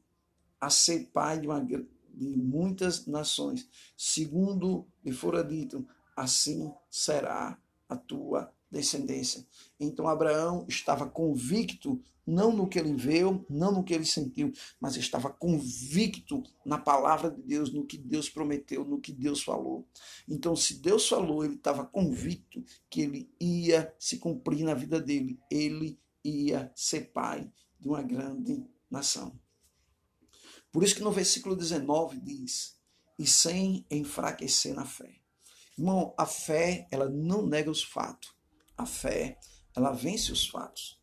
a 0.61 0.71
ser 0.71 1.11
pai 1.13 1.39
de, 1.39 1.47
uma, 1.47 1.61
de 1.61 2.37
muitas 2.37 3.07
nações, 3.07 3.69
segundo 3.97 4.87
lhe 5.05 5.13
fora 5.13 5.45
dito, 5.45 5.87
assim 6.17 6.73
será 6.91 7.59
a 7.89 7.97
tua 7.97 8.53
descendência. 8.71 9.47
Então 9.79 10.09
Abraão 10.09 10.65
estava 10.69 11.07
convicto, 11.07 12.03
não 12.27 12.53
no 12.53 12.69
que 12.69 12.79
ele 12.79 12.95
viu, 12.95 13.45
não 13.49 13.71
no 13.71 13.85
que 13.85 13.95
ele 13.95 14.05
sentiu, 14.05 14.53
mas 14.81 14.97
estava 14.97 15.31
convicto 15.31 16.43
na 16.65 16.77
palavra 16.79 17.31
de 17.31 17.41
Deus, 17.43 17.73
no 17.73 17.87
que 17.87 17.97
Deus 17.97 18.29
prometeu, 18.29 18.85
no 18.85 19.01
que 19.01 19.13
Deus 19.13 19.43
falou. 19.43 19.87
Então, 20.29 20.57
se 20.57 20.75
Deus 20.75 21.09
falou, 21.09 21.45
ele 21.45 21.55
estava 21.55 21.87
convicto 21.87 22.65
que 22.91 23.03
ele 23.03 23.31
ia 23.39 23.95
se 23.99 24.19
cumprir 24.19 24.65
na 24.65 24.75
vida 24.75 25.01
dele, 25.01 25.39
ele 25.49 26.01
ia 26.25 26.73
ser 26.75 27.13
pai 27.13 27.49
de 27.79 27.89
uma 27.89 28.03
grande 28.03 28.67
nação. 28.91 29.39
Por 30.73 30.83
isso 30.83 30.97
que 30.97 31.03
no 31.03 31.13
versículo 31.13 31.55
19 31.55 32.19
diz: 32.19 32.77
e 33.19 33.27
sem 33.27 33.87
enfraquecer 33.91 34.75
na 34.75 34.85
fé. 34.85 35.21
Irmão, 35.79 36.15
a 36.17 36.25
fé, 36.25 36.87
ela 36.91 37.09
não 37.09 37.47
nega 37.47 37.71
os 37.71 37.83
fatos. 37.83 38.35
A 38.77 38.87
fé, 38.87 39.39
ela 39.75 39.93
vence 39.93 40.33
os 40.33 40.47
fatos. 40.47 40.99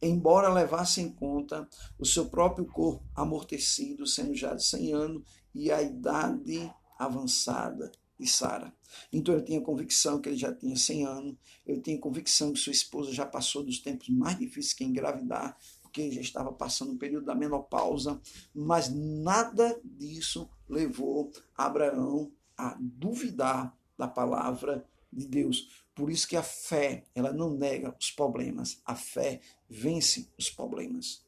Embora 0.00 0.52
levasse 0.52 1.00
em 1.00 1.10
conta 1.10 1.68
o 1.98 2.04
seu 2.04 2.26
próprio 2.26 2.66
corpo 2.66 3.04
amortecido, 3.14 4.06
sendo 4.06 4.34
já 4.34 4.54
de 4.54 4.64
100 4.64 4.92
anos, 4.92 5.22
e 5.54 5.70
a 5.70 5.82
idade 5.82 6.72
avançada 6.98 7.90
de 8.18 8.26
Sara. 8.28 8.72
Então 9.12 9.34
eu 9.34 9.44
tinha 9.44 9.60
convicção 9.60 10.20
que 10.20 10.28
ele 10.28 10.36
já 10.36 10.54
tinha 10.54 10.76
100 10.76 11.06
anos, 11.06 11.36
eu 11.66 11.80
tinha 11.80 11.98
convicção 11.98 12.52
que 12.52 12.60
sua 12.60 12.72
esposa 12.72 13.12
já 13.12 13.26
passou 13.26 13.64
dos 13.64 13.80
tempos 13.80 14.08
mais 14.08 14.38
difíceis 14.38 14.72
que 14.72 14.84
engravidar, 14.84 15.56
porque 15.82 16.10
já 16.12 16.20
estava 16.20 16.52
passando 16.52 16.92
o 16.92 16.98
período 16.98 17.26
da 17.26 17.34
menopausa, 17.34 18.20
mas 18.54 18.88
nada 18.94 19.80
disso 19.84 20.48
levou 20.68 21.32
Abraão 21.56 22.32
a 22.56 22.76
duvidar 22.80 23.76
da 23.96 24.08
palavra 24.08 24.84
de 25.12 25.26
Deus. 25.26 25.84
Por 25.94 26.10
isso 26.10 26.26
que 26.26 26.36
a 26.36 26.42
fé, 26.42 27.04
ela 27.14 27.32
não 27.32 27.50
nega 27.50 27.94
os 27.98 28.10
problemas, 28.10 28.80
a 28.84 28.96
fé 28.96 29.40
vence 29.68 30.28
os 30.38 30.50
problemas. 30.50 31.24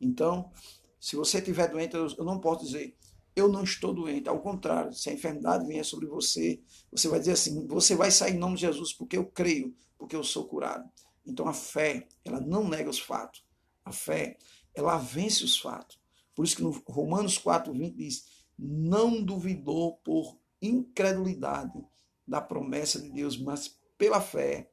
Então, 0.00 0.50
se 0.98 1.16
você 1.16 1.38
estiver 1.38 1.70
doente, 1.70 1.94
eu 1.94 2.24
não 2.24 2.40
posso 2.40 2.64
dizer, 2.64 2.96
eu 3.36 3.48
não 3.48 3.62
estou 3.62 3.92
doente. 3.92 4.28
Ao 4.28 4.40
contrário, 4.40 4.92
se 4.92 5.10
a 5.10 5.12
enfermidade 5.12 5.66
vier 5.66 5.84
sobre 5.84 6.06
você, 6.06 6.60
você 6.90 7.08
vai 7.08 7.18
dizer 7.20 7.32
assim: 7.32 7.66
você 7.66 7.94
vai 7.94 8.10
sair 8.10 8.34
em 8.34 8.38
nome 8.38 8.56
de 8.56 8.62
Jesus, 8.62 8.92
porque 8.92 9.16
eu 9.16 9.26
creio, 9.26 9.74
porque 9.96 10.16
eu 10.16 10.24
sou 10.24 10.46
curado. 10.46 10.88
Então 11.26 11.46
a 11.46 11.52
fé, 11.52 12.08
ela 12.24 12.40
não 12.40 12.66
nega 12.66 12.90
os 12.90 12.98
fatos. 12.98 13.44
A 13.84 13.92
fé, 13.92 14.38
ela 14.74 14.96
vence 14.96 15.44
os 15.44 15.58
fatos. 15.58 16.00
Por 16.34 16.44
isso 16.44 16.56
que 16.56 16.62
no 16.62 16.70
Romanos 16.86 17.38
4, 17.38 17.72
20 17.72 17.94
diz: 17.94 18.24
não 18.58 19.22
duvidou 19.22 19.96
por 19.98 20.36
incredulidade 20.60 21.84
da 22.28 22.40
promessa 22.40 23.00
de 23.00 23.10
Deus, 23.10 23.38
mas 23.38 23.80
pela 23.96 24.20
fé 24.20 24.70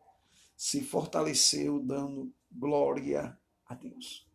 se 0.55 0.81
fortaleceu, 0.81 1.79
dando 1.79 2.33
glória 2.51 3.37
a 3.65 3.73
Deus. 3.73 4.27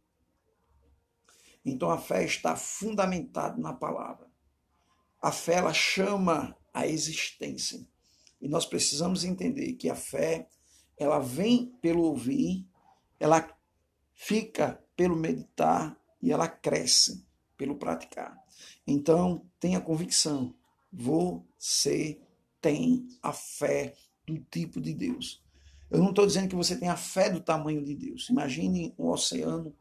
Então 1.64 1.90
a 1.90 1.98
fé 1.98 2.24
está 2.24 2.56
fundamentada 2.56 3.60
na 3.60 3.72
palavra. 3.72 4.28
A 5.20 5.30
fé 5.30 5.54
ela 5.54 5.72
chama 5.72 6.56
a 6.72 6.86
existência. 6.86 7.86
E 8.40 8.48
nós 8.48 8.64
precisamos 8.64 9.22
entender 9.22 9.74
que 9.74 9.90
a 9.90 9.94
fé 9.94 10.48
ela 10.96 11.18
vem 11.18 11.66
pelo 11.82 12.02
ouvir, 12.02 12.66
ela 13.18 13.46
fica 14.14 14.82
pelo 14.96 15.16
meditar 15.16 15.98
e 16.22 16.32
ela 16.32 16.48
cresce 16.48 17.26
pelo 17.56 17.76
praticar. 17.76 18.38
Então, 18.86 19.46
tenha 19.58 19.80
convicção. 19.80 20.54
Você 20.92 22.20
tem 22.60 23.08
a 23.22 23.32
fé 23.32 23.94
do 24.26 24.38
tipo 24.38 24.80
de 24.80 24.94
Deus. 24.94 25.42
Eu 25.90 25.98
não 25.98 26.10
estou 26.10 26.26
dizendo 26.26 26.48
que 26.48 26.54
você 26.54 26.76
tem 26.76 26.88
a 26.88 26.96
fé 26.96 27.30
do 27.30 27.40
tamanho 27.40 27.84
de 27.84 27.94
Deus. 27.94 28.28
Imagine 28.30 28.94
um 28.98 29.08
oceano 29.08 29.74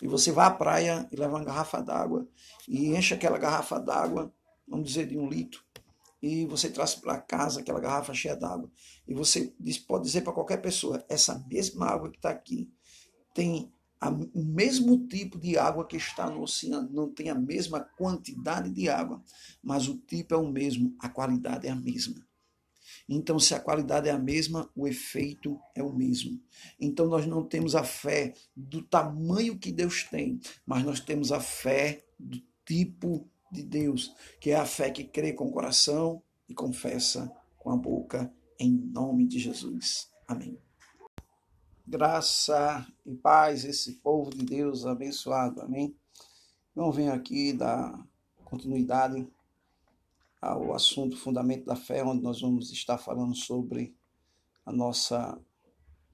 e 0.00 0.06
você 0.06 0.30
vai 0.30 0.46
à 0.46 0.50
praia 0.50 1.08
e 1.10 1.16
leva 1.16 1.36
uma 1.36 1.44
garrafa 1.44 1.80
d'água 1.80 2.28
e 2.68 2.94
enche 2.94 3.14
aquela 3.14 3.38
garrafa 3.38 3.78
d'água, 3.78 4.32
vamos 4.68 4.88
dizer, 4.88 5.06
de 5.06 5.16
um 5.16 5.28
litro, 5.28 5.64
e 6.20 6.44
você 6.46 6.68
traz 6.70 6.94
para 6.94 7.20
casa 7.20 7.60
aquela 7.60 7.80
garrafa 7.80 8.12
cheia 8.12 8.36
d'água. 8.36 8.70
E 9.06 9.14
você 9.14 9.54
pode 9.86 10.04
dizer 10.04 10.22
para 10.22 10.32
qualquer 10.32 10.58
pessoa: 10.58 11.04
essa 11.08 11.38
mesma 11.48 11.86
água 11.86 12.10
que 12.10 12.16
está 12.16 12.30
aqui 12.30 12.70
tem 13.32 13.72
o 14.00 14.44
mesmo 14.44 15.06
tipo 15.06 15.38
de 15.38 15.56
água 15.56 15.86
que 15.86 15.96
está 15.96 16.30
no 16.30 16.42
oceano, 16.42 16.88
não 16.92 17.10
tem 17.10 17.30
a 17.30 17.34
mesma 17.34 17.80
quantidade 17.80 18.70
de 18.70 18.88
água, 18.88 19.22
mas 19.62 19.88
o 19.88 19.96
tipo 19.96 20.34
é 20.34 20.36
o 20.36 20.48
mesmo, 20.48 20.94
a 20.98 21.08
qualidade 21.08 21.66
é 21.66 21.70
a 21.70 21.76
mesma. 21.76 22.26
Então, 23.08 23.38
se 23.38 23.54
a 23.54 23.60
qualidade 23.60 24.08
é 24.08 24.12
a 24.12 24.18
mesma, 24.18 24.68
o 24.74 24.86
efeito 24.86 25.58
é 25.74 25.82
o 25.82 25.92
mesmo. 25.92 26.40
Então, 26.80 27.06
nós 27.06 27.26
não 27.26 27.44
temos 27.44 27.74
a 27.74 27.84
fé 27.84 28.34
do 28.54 28.82
tamanho 28.82 29.58
que 29.58 29.70
Deus 29.72 30.02
tem, 30.04 30.40
mas 30.66 30.84
nós 30.84 31.00
temos 31.00 31.30
a 31.30 31.40
fé 31.40 32.04
do 32.18 32.42
tipo 32.64 33.28
de 33.50 33.62
Deus, 33.62 34.12
que 34.40 34.50
é 34.50 34.56
a 34.56 34.66
fé 34.66 34.90
que 34.90 35.04
crê 35.04 35.32
com 35.32 35.46
o 35.46 35.52
coração 35.52 36.22
e 36.48 36.54
confessa 36.54 37.30
com 37.56 37.70
a 37.70 37.76
boca, 37.76 38.32
em 38.58 38.72
nome 38.72 39.26
de 39.26 39.38
Jesus. 39.38 40.10
Amém. 40.26 40.65
Graça 41.88 42.84
e 43.06 43.14
paz, 43.14 43.64
esse 43.64 43.92
povo 43.92 44.30
de 44.30 44.44
Deus 44.44 44.84
abençoado. 44.84 45.60
Amém. 45.60 45.96
Então, 46.72 46.90
venho 46.90 47.12
aqui 47.12 47.52
dar 47.52 48.04
continuidade 48.44 49.24
ao 50.42 50.74
assunto 50.74 51.16
Fundamento 51.16 51.64
da 51.64 51.76
Fé, 51.76 52.02
onde 52.02 52.24
nós 52.24 52.40
vamos 52.40 52.72
estar 52.72 52.98
falando 52.98 53.36
sobre 53.36 53.96
a 54.64 54.72
nossa 54.72 55.40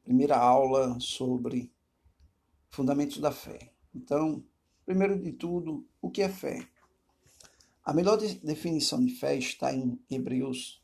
primeira 0.05 0.37
aula 0.37 1.01
sobre 1.01 1.73
Fundamentos 2.69 3.17
da 3.17 3.33
Fé. 3.33 3.73
Então, 3.95 4.45
primeiro 4.85 5.19
de 5.19 5.33
tudo, 5.33 5.89
o 6.03 6.11
que 6.11 6.21
é 6.21 6.29
fé? 6.29 6.69
A 7.83 7.95
melhor 7.95 8.19
definição 8.19 9.03
de 9.03 9.15
fé 9.15 9.39
está 9.39 9.75
em 9.75 9.99
Hebreus, 10.11 10.83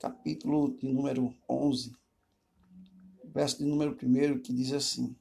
capítulo 0.00 0.76
de 0.76 0.88
número 0.88 1.32
11, 1.48 1.99
verso 3.32 3.58
de 3.58 3.64
número 3.64 3.92
1, 3.92 4.40
que 4.40 4.52
diz 4.52 4.72
assim: 4.72 5.16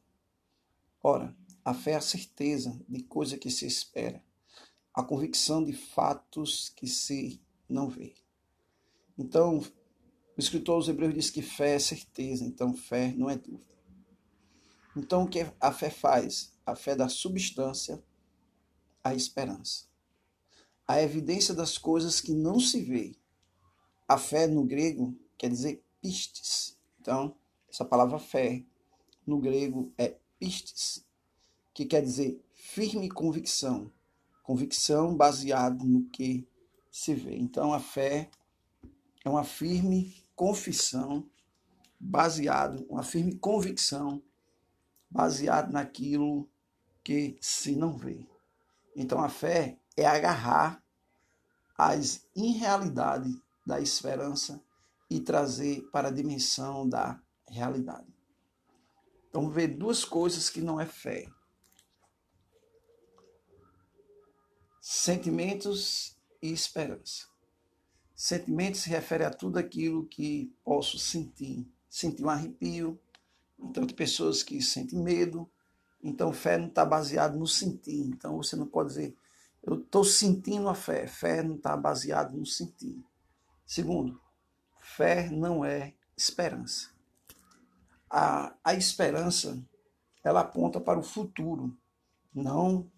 Ora, 1.02 1.36
a 1.63 1.74
fé 1.74 1.91
é 1.91 1.95
a 1.95 2.02
certeza 2.02 2.80
de 2.88 3.04
coisa 3.04 3.38
que 3.38 3.50
se 3.50 3.65
espera 3.65 4.24
a 4.93 5.04
convicção 5.04 5.63
de 5.63 5.74
fatos 5.74 6.69
que 6.76 6.88
se 6.88 7.41
não 7.69 7.88
vê. 7.88 8.15
Então, 9.17 9.60
o 9.60 10.39
escritor 10.39 10.76
aos 10.76 10.88
Hebreus 10.88 11.13
diz 11.13 11.30
que 11.30 11.41
fé 11.41 11.76
é 11.76 11.80
certeza, 11.80 12.43
então 12.43 12.76
fé 12.76 13.13
não 13.15 13.30
é 13.30 13.38
dúvida. 13.38 13.69
Então, 14.95 15.24
o 15.24 15.30
que 15.30 15.45
a 15.60 15.72
fé 15.72 15.89
faz? 15.89 16.52
A 16.65 16.76
fé 16.76 16.95
dá 16.95 17.08
substância 17.08 18.04
à 19.04 19.13
esperança. 19.13 19.86
A 20.88 21.02
evidência 21.02 21.54
das 21.54 21.78
coisas 21.78 22.19
que 22.19 22.34
não 22.34 22.60
se 22.60 22.82
vê. 22.82 23.15
A 24.08 24.17
fé 24.17 24.48
no 24.48 24.65
grego 24.65 25.17
quer 25.38 25.50
dizer 25.50 25.84
pistes. 26.02 26.78
Então, 27.00 27.38
essa 27.70 27.86
palavra 27.86 28.20
fé 28.20 28.64
no 29.26 29.40
grego 29.40 29.94
é 29.98 30.16
pistes, 30.40 31.06
que 31.74 31.86
quer 31.86 32.02
dizer 32.02 32.44
firme 32.54 33.10
convicção, 33.10 33.92
convicção 34.44 35.16
baseada 35.16 35.84
no 35.84 36.06
que 36.10 36.48
se 36.92 37.14
vê. 37.14 37.36
Então 37.36 37.74
a 37.74 37.80
fé 37.80 38.30
é 39.24 39.30
uma 39.30 39.44
firme 39.44 40.24
confissão 40.36 41.30
baseado, 42.00 42.86
uma 42.90 43.04
firme 43.04 43.36
convicção 43.36 44.22
baseada 45.10 45.72
naquilo 45.72 46.50
que 47.04 47.38
se 47.42 47.76
não 47.76 47.98
vê. 47.98 48.28
Então 48.96 49.22
a 49.22 49.30
fé 49.30 49.78
é 49.96 50.06
agarrar 50.06 50.84
as 51.78 52.26
irrealidades 52.36 53.36
da 53.66 53.80
esperança 53.80 54.62
e 55.10 55.20
trazer 55.20 55.82
para 55.92 56.10
a 56.10 56.12
dimensão 56.12 56.88
da 56.88 57.20
realidade. 57.50 58.08
Então, 59.30 59.50
ver 59.50 59.68
duas 59.68 60.04
coisas 60.04 60.50
que 60.50 60.62
não 60.62 60.80
é 60.80 60.86
fé. 60.86 61.28
Sentimentos 64.82 66.18
e 66.42 66.52
esperança. 66.52 67.28
Sentimentos 68.16 68.82
se 68.82 68.90
refere 68.90 69.24
a 69.24 69.30
tudo 69.30 69.60
aquilo 69.60 70.06
que 70.08 70.52
posso 70.64 70.98
sentir. 70.98 71.68
Sentir 71.90 72.24
um 72.24 72.30
arrepio. 72.30 73.00
Então, 73.60 73.86
tem 73.86 73.96
pessoas 73.96 74.42
que 74.42 74.62
sentem 74.62 75.00
medo. 75.00 75.50
Então, 76.02 76.34
fé 76.34 76.58
não 76.58 76.68
está 76.68 76.84
baseado 76.84 77.38
no 77.38 77.46
sentir. 77.46 78.08
Então, 78.08 78.38
você 78.38 78.56
não 78.56 78.66
pode 78.66 78.90
dizer, 78.90 79.16
eu 79.62 79.80
estou 79.80 80.04
sentindo 80.04 80.68
a 80.70 80.76
fé. 80.76 81.06
Fé 81.06 81.44
não 81.44 81.56
está 81.56 81.78
baseado 81.78 82.36
no 82.36 82.46
sentir. 82.46 83.04
Segundo, 83.66 84.20
fé 84.80 85.30
não 85.30 85.64
é 85.64 85.94
esperança. 86.18 86.90
A, 88.10 88.56
a 88.63 88.74
esperança, 88.74 89.62
ela 90.24 90.41
aponta 90.41 90.80
para 90.80 91.00
o 91.00 91.04
futuro, 91.04 91.78
não 92.34 92.89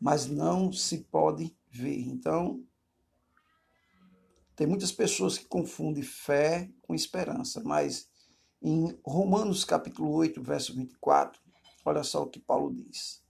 mas 0.00 0.26
não 0.26 0.72
se 0.72 0.98
pode 0.98 1.54
ver. 1.70 2.00
Então, 2.00 2.64
tem 4.54 4.66
muitas 4.66 4.92
pessoas 4.92 5.36
que 5.36 5.44
confundem 5.44 6.02
fé 6.02 6.70
com 6.82 6.94
esperança, 6.94 7.62
mas 7.64 8.08
em 8.62 8.98
Romanos 9.04 9.64
capítulo 9.64 10.10
8, 10.12 10.42
verso 10.42 10.74
24, 10.74 11.40
olha 11.84 12.02
só 12.02 12.22
o 12.22 12.28
que 12.28 12.40
Paulo 12.40 12.72
diz. 12.74 13.22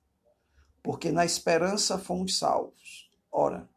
Porque 0.83 1.11
na 1.11 1.25
esperança 1.25 1.99
fomos 1.99 2.39
salvos. 2.39 3.11
Ora, 3.31 3.69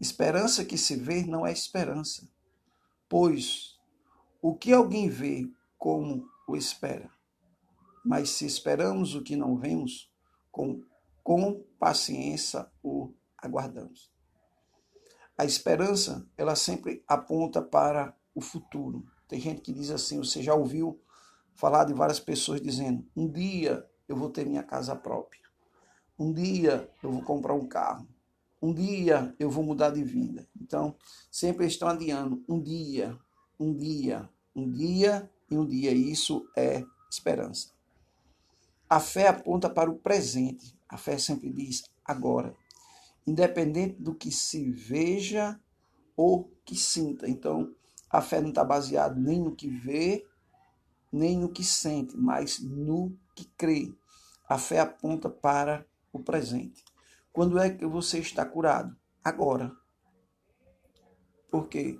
esperança 0.00 0.64
que 0.64 0.76
se 0.76 0.96
vê 0.96 1.24
não 1.24 1.46
é 1.46 1.52
esperança, 1.52 2.28
pois 3.08 3.78
o 4.42 4.54
que 4.54 4.72
alguém 4.72 5.08
vê 5.08 5.50
como 5.84 6.26
o 6.48 6.56
espera? 6.56 7.10
Mas 8.02 8.30
se 8.30 8.46
esperamos 8.46 9.14
o 9.14 9.22
que 9.22 9.36
não 9.36 9.54
vemos, 9.54 10.10
com 10.50 10.82
com 11.22 11.62
paciência 11.78 12.66
o 12.82 13.12
aguardamos. 13.36 14.10
A 15.36 15.44
esperança, 15.44 16.26
ela 16.38 16.56
sempre 16.56 17.04
aponta 17.06 17.60
para 17.60 18.16
o 18.34 18.40
futuro. 18.40 19.04
Tem 19.28 19.38
gente 19.38 19.60
que 19.60 19.74
diz 19.74 19.90
assim, 19.90 20.16
você 20.16 20.42
já 20.42 20.54
ouviu 20.54 20.98
falar 21.54 21.84
de 21.84 21.92
várias 21.92 22.18
pessoas 22.18 22.62
dizendo: 22.62 23.06
um 23.14 23.30
dia 23.30 23.86
eu 24.08 24.16
vou 24.16 24.30
ter 24.30 24.46
minha 24.46 24.62
casa 24.62 24.96
própria. 24.96 25.42
Um 26.18 26.32
dia 26.32 26.90
eu 27.02 27.12
vou 27.12 27.22
comprar 27.22 27.52
um 27.52 27.66
carro. 27.66 28.08
Um 28.60 28.72
dia 28.72 29.34
eu 29.38 29.50
vou 29.50 29.62
mudar 29.62 29.90
de 29.90 30.02
vida. 30.02 30.48
Então, 30.58 30.96
sempre 31.30 31.66
estão 31.66 31.88
adiando 31.88 32.42
um 32.48 32.58
dia, 32.58 33.18
um 33.60 33.76
dia, 33.76 34.26
um 34.56 34.70
dia 34.70 35.30
e 35.50 35.56
um 35.56 35.66
dia. 35.66 35.92
Isso 35.92 36.48
é 36.56 36.84
esperança. 37.10 37.70
A 38.88 39.00
fé 39.00 39.28
aponta 39.28 39.68
para 39.68 39.90
o 39.90 39.98
presente. 39.98 40.76
A 40.88 40.96
fé 40.96 41.18
sempre 41.18 41.50
diz 41.50 41.84
agora, 42.04 42.54
independente 43.26 44.00
do 44.00 44.14
que 44.14 44.30
se 44.30 44.70
veja 44.70 45.58
ou 46.16 46.50
que 46.64 46.76
sinta. 46.76 47.28
Então, 47.28 47.74
a 48.10 48.20
fé 48.20 48.40
não 48.40 48.50
está 48.50 48.62
baseada 48.62 49.14
nem 49.18 49.40
no 49.40 49.56
que 49.56 49.68
vê, 49.68 50.24
nem 51.10 51.38
no 51.38 51.48
que 51.48 51.64
sente, 51.64 52.16
mas 52.16 52.60
no 52.60 53.16
que 53.34 53.44
crê. 53.56 53.92
A 54.48 54.58
fé 54.58 54.78
aponta 54.78 55.28
para 55.28 55.86
o 56.12 56.20
presente. 56.20 56.84
Quando 57.32 57.58
é 57.58 57.70
que 57.70 57.86
você 57.86 58.20
está 58.20 58.44
curado? 58.44 58.96
Agora. 59.24 59.72
Por 61.50 61.68
quê? 61.68 61.98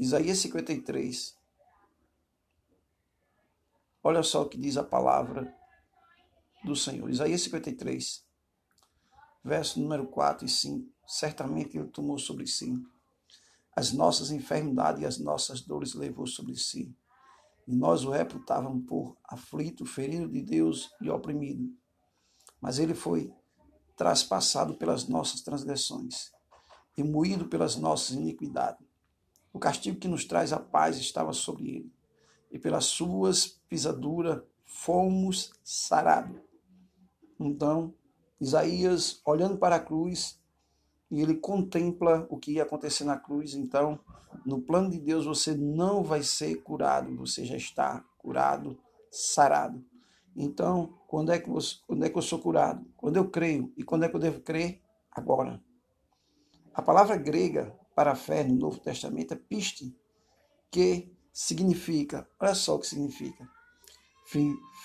Isaías 0.00 0.38
53. 0.38 1.36
Olha 4.02 4.22
só 4.22 4.40
o 4.40 4.48
que 4.48 4.56
diz 4.56 4.78
a 4.78 4.82
palavra 4.82 5.54
do 6.64 6.74
Senhor. 6.74 7.10
Isaías 7.10 7.42
53, 7.42 8.24
verso 9.44 9.78
número 9.78 10.06
4 10.06 10.46
e 10.46 10.48
5. 10.48 10.90
Certamente 11.06 11.76
ele 11.76 11.88
tomou 11.88 12.18
sobre 12.18 12.46
si 12.46 12.82
as 13.76 13.92
nossas 13.92 14.30
enfermidades 14.30 15.02
e 15.02 15.04
as 15.04 15.18
nossas 15.18 15.60
dores 15.60 15.92
levou 15.92 16.26
sobre 16.26 16.56
si. 16.56 16.96
E 17.68 17.76
nós 17.76 18.02
o 18.02 18.10
reputávamos 18.10 18.86
por 18.86 19.18
aflito, 19.22 19.84
ferido 19.84 20.30
de 20.30 20.40
Deus 20.40 20.90
e 21.02 21.10
oprimido. 21.10 21.76
Mas 22.58 22.78
ele 22.78 22.94
foi 22.94 23.30
traspassado 23.98 24.78
pelas 24.78 25.06
nossas 25.06 25.42
transgressões 25.42 26.32
e 26.96 27.04
moído 27.04 27.48
pelas 27.48 27.76
nossas 27.76 28.16
iniquidades. 28.16 28.89
O 29.52 29.58
castigo 29.58 29.98
que 29.98 30.08
nos 30.08 30.24
traz 30.24 30.52
a 30.52 30.60
paz 30.60 30.96
estava 30.98 31.32
sobre 31.32 31.68
ele, 31.68 31.92
e 32.50 32.58
pelas 32.58 32.86
suas 32.86 33.46
pisaduras 33.68 34.42
fomos 34.64 35.52
sarados. 35.64 36.40
Então, 37.38 37.94
Isaías, 38.40 39.20
olhando 39.24 39.56
para 39.56 39.76
a 39.76 39.80
cruz, 39.80 40.40
e 41.10 41.20
ele 41.20 41.34
contempla 41.34 42.26
o 42.30 42.38
que 42.38 42.52
ia 42.52 42.62
acontecer 42.62 43.04
na 43.04 43.18
cruz. 43.18 43.54
Então, 43.54 43.98
no 44.46 44.60
plano 44.60 44.90
de 44.90 44.98
Deus, 45.00 45.26
você 45.26 45.54
não 45.54 46.04
vai 46.04 46.22
ser 46.22 46.62
curado, 46.62 47.14
você 47.16 47.44
já 47.44 47.56
está 47.56 48.04
curado, 48.16 48.78
sarado. 49.10 49.84
Então, 50.36 50.94
quando 51.08 51.32
é 51.32 51.38
que, 51.38 51.50
você, 51.50 51.76
quando 51.86 52.04
é 52.04 52.08
que 52.08 52.16
eu 52.16 52.22
sou 52.22 52.38
curado? 52.38 52.86
Quando 52.96 53.16
eu 53.16 53.28
creio. 53.28 53.72
E 53.76 53.82
quando 53.82 54.04
é 54.04 54.08
que 54.08 54.14
eu 54.14 54.20
devo 54.20 54.40
crer? 54.40 54.80
Agora. 55.10 55.60
A 56.72 56.80
palavra 56.80 57.16
grega 57.16 57.76
para 58.00 58.16
fé 58.16 58.42
no 58.42 58.54
Novo 58.54 58.80
Testamento 58.80 59.34
é 59.34 59.36
piste, 59.36 59.94
que 60.70 61.14
significa, 61.30 62.26
olha 62.40 62.54
só 62.54 62.76
o 62.76 62.78
que 62.78 62.86
significa, 62.86 63.46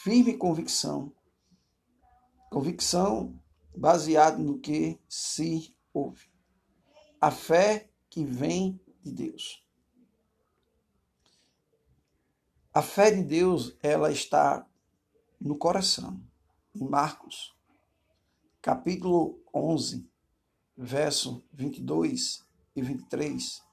firme 0.03 0.37
convicção, 0.37 1.15
Convicção 2.51 3.41
baseada 3.73 4.37
no 4.37 4.59
que 4.59 4.99
se 5.07 5.73
ouve. 5.93 6.29
A 7.21 7.31
fé 7.31 7.89
que 8.09 8.25
vem 8.25 8.81
de 9.01 9.13
Deus. 9.13 9.65
A 12.73 12.81
fé 12.81 13.11
de 13.11 13.23
Deus, 13.23 13.77
ela 13.81 14.11
está 14.11 14.67
no 15.39 15.57
coração. 15.57 16.21
Em 16.75 16.83
Marcos, 16.83 17.55
capítulo 18.61 19.41
11, 19.53 20.05
verso 20.75 21.45
22 21.53 22.44
e 22.75 22.81
23. 22.81 23.63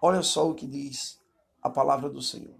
Olha 0.00 0.22
só 0.22 0.48
o 0.48 0.54
que 0.54 0.66
diz 0.66 1.20
a 1.62 1.70
palavra 1.70 2.08
do 2.08 2.22
Senhor. 2.22 2.58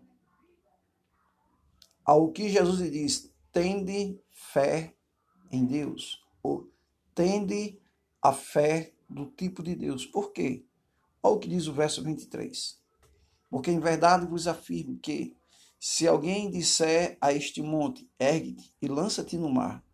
Ao 2.05 2.31
que 2.31 2.49
Jesus 2.49 2.91
diz: 2.91 3.33
tende 3.53 4.21
fé 4.31 4.95
em 5.51 5.65
Deus, 5.65 6.25
ou 6.43 6.71
tende 7.15 7.81
a 8.23 8.33
fé 8.33 8.93
do 9.09 9.27
tipo 9.27 9.63
de 9.63 9.75
Deus. 9.75 10.07
Por 10.07 10.33
quê? 10.33 10.65
Olha 11.23 11.35
o 11.35 11.39
que 11.39 11.49
diz 11.49 11.67
o 11.67 11.73
verso 11.73 12.03
23. 12.03 12.79
Porque 13.49 13.71
em 13.71 13.81
verdade 13.81 14.27
vos 14.27 14.47
afirmo 14.47 14.99
que, 14.99 15.37
se 15.79 16.07
alguém 16.07 16.51
disser 16.51 17.19
a 17.21 17.33
este 17.33 17.61
monte, 17.61 18.09
ergue-te 18.19 18.73
e 18.81 18.87
lança-te 18.87 19.37
no 19.37 19.51
mar, 19.51 19.85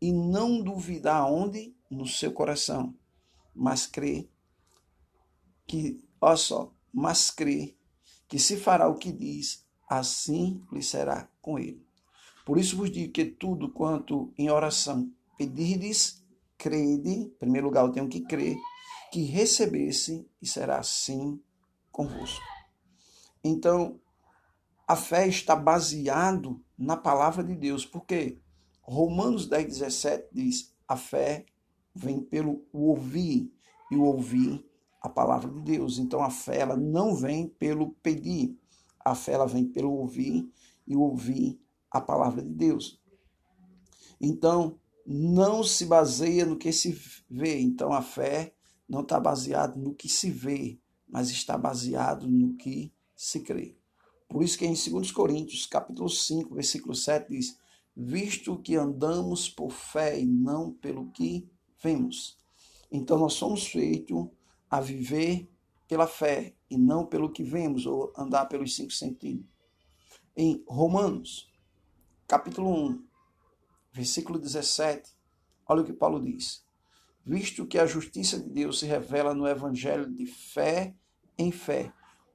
e 0.00 0.12
não 0.12 0.60
duvidar 0.62 1.30
onde? 1.30 1.74
No 1.88 2.06
seu 2.06 2.32
coração, 2.32 2.94
mas 3.54 3.86
crê 3.86 4.28
que, 5.66 6.02
olha 6.20 6.36
só, 6.36 6.72
mas 6.92 7.30
crê 7.30 7.76
que 8.28 8.38
se 8.38 8.56
fará 8.56 8.88
o 8.88 8.96
que 8.96 9.12
diz, 9.12 9.64
assim 9.88 10.64
lhe 10.72 10.82
será 10.82 11.28
com 11.40 11.58
ele. 11.58 11.84
Por 12.44 12.58
isso 12.58 12.76
vos 12.76 12.90
digo 12.90 13.12
que 13.12 13.24
tudo 13.24 13.70
quanto 13.70 14.32
em 14.38 14.50
oração 14.50 15.10
pedirdes, 15.36 16.24
crede, 16.56 17.10
em 17.10 17.28
primeiro 17.30 17.66
lugar 17.66 17.84
eu 17.84 17.92
tenho 17.92 18.08
que 18.08 18.20
crer, 18.20 18.56
que 19.12 19.22
recebesse 19.22 20.28
e 20.40 20.46
será 20.46 20.78
assim 20.78 21.40
convosco. 21.90 22.44
Então, 23.42 24.00
a 24.86 24.96
fé 24.96 25.26
está 25.28 25.54
baseado 25.54 26.62
na 26.78 26.96
palavra 26.96 27.42
de 27.42 27.54
Deus, 27.54 27.84
porque 27.84 28.40
Romanos 28.80 29.48
10, 29.48 29.66
17 29.66 30.28
diz, 30.32 30.74
a 30.86 30.96
fé 30.96 31.46
vem 31.94 32.20
pelo 32.20 32.64
ouvir, 32.72 33.52
e 33.90 33.96
o 33.96 34.02
ouvir 34.02 34.64
a 35.06 35.08
palavra 35.08 35.50
de 35.50 35.60
Deus. 35.60 35.98
Então, 35.98 36.22
a 36.22 36.30
fé 36.30 36.60
ela 36.60 36.76
não 36.76 37.14
vem 37.14 37.48
pelo 37.48 37.90
pedir, 38.02 38.56
a 39.04 39.14
fé 39.14 39.32
ela 39.32 39.46
vem 39.46 39.64
pelo 39.64 39.92
ouvir, 39.92 40.48
e 40.86 40.96
ouvir 40.96 41.58
a 41.90 42.00
palavra 42.00 42.42
de 42.42 42.50
Deus. 42.50 43.00
Então, 44.20 44.78
não 45.04 45.62
se 45.62 45.84
baseia 45.86 46.46
no 46.46 46.56
que 46.56 46.72
se 46.72 46.96
vê. 47.28 47.58
Então, 47.60 47.92
a 47.92 48.02
fé 48.02 48.54
não 48.88 49.00
está 49.00 49.18
baseada 49.18 49.76
no 49.76 49.94
que 49.94 50.08
se 50.08 50.30
vê, 50.30 50.78
mas 51.08 51.30
está 51.30 51.58
baseado 51.58 52.28
no 52.28 52.54
que 52.54 52.92
se 53.14 53.40
crê. 53.40 53.76
Por 54.28 54.42
isso 54.42 54.58
que 54.58 54.66
em 54.66 54.74
2 54.74 55.12
Coríntios, 55.12 55.66
capítulo 55.66 56.08
5, 56.08 56.54
versículo 56.54 56.94
7 56.94 57.30
diz: 57.30 57.58
"Visto 57.96 58.58
que 58.60 58.76
andamos 58.76 59.48
por 59.48 59.70
fé 59.70 60.20
e 60.20 60.26
não 60.26 60.72
pelo 60.72 61.10
que 61.12 61.48
vemos". 61.82 62.36
Então 62.90 63.18
nós 63.18 63.34
somos 63.34 63.66
feitos 63.66 64.28
a 64.76 64.80
viver 64.80 65.50
pela 65.88 66.06
fé 66.06 66.54
e 66.68 66.76
não 66.76 67.06
pelo 67.06 67.32
que 67.32 67.42
vemos 67.42 67.86
ou 67.86 68.12
andar 68.16 68.44
pelos 68.46 68.76
cinco 68.76 68.92
sentidos. 68.92 69.46
Em 70.36 70.62
Romanos, 70.68 71.50
capítulo 72.28 72.70
1, 72.88 73.04
versículo 73.90 74.38
17, 74.38 75.10
olha 75.66 75.80
o 75.80 75.84
que 75.84 75.94
Paulo 75.94 76.22
diz. 76.22 76.62
Visto 77.24 77.66
que 77.66 77.78
a 77.78 77.86
justiça 77.86 78.38
de 78.38 78.50
Deus 78.50 78.80
se 78.80 78.86
revela 78.86 79.34
no 79.34 79.48
evangelho 79.48 80.12
de 80.12 80.26
fé 80.26 80.94
em 81.38 81.50
fé, 81.50 81.90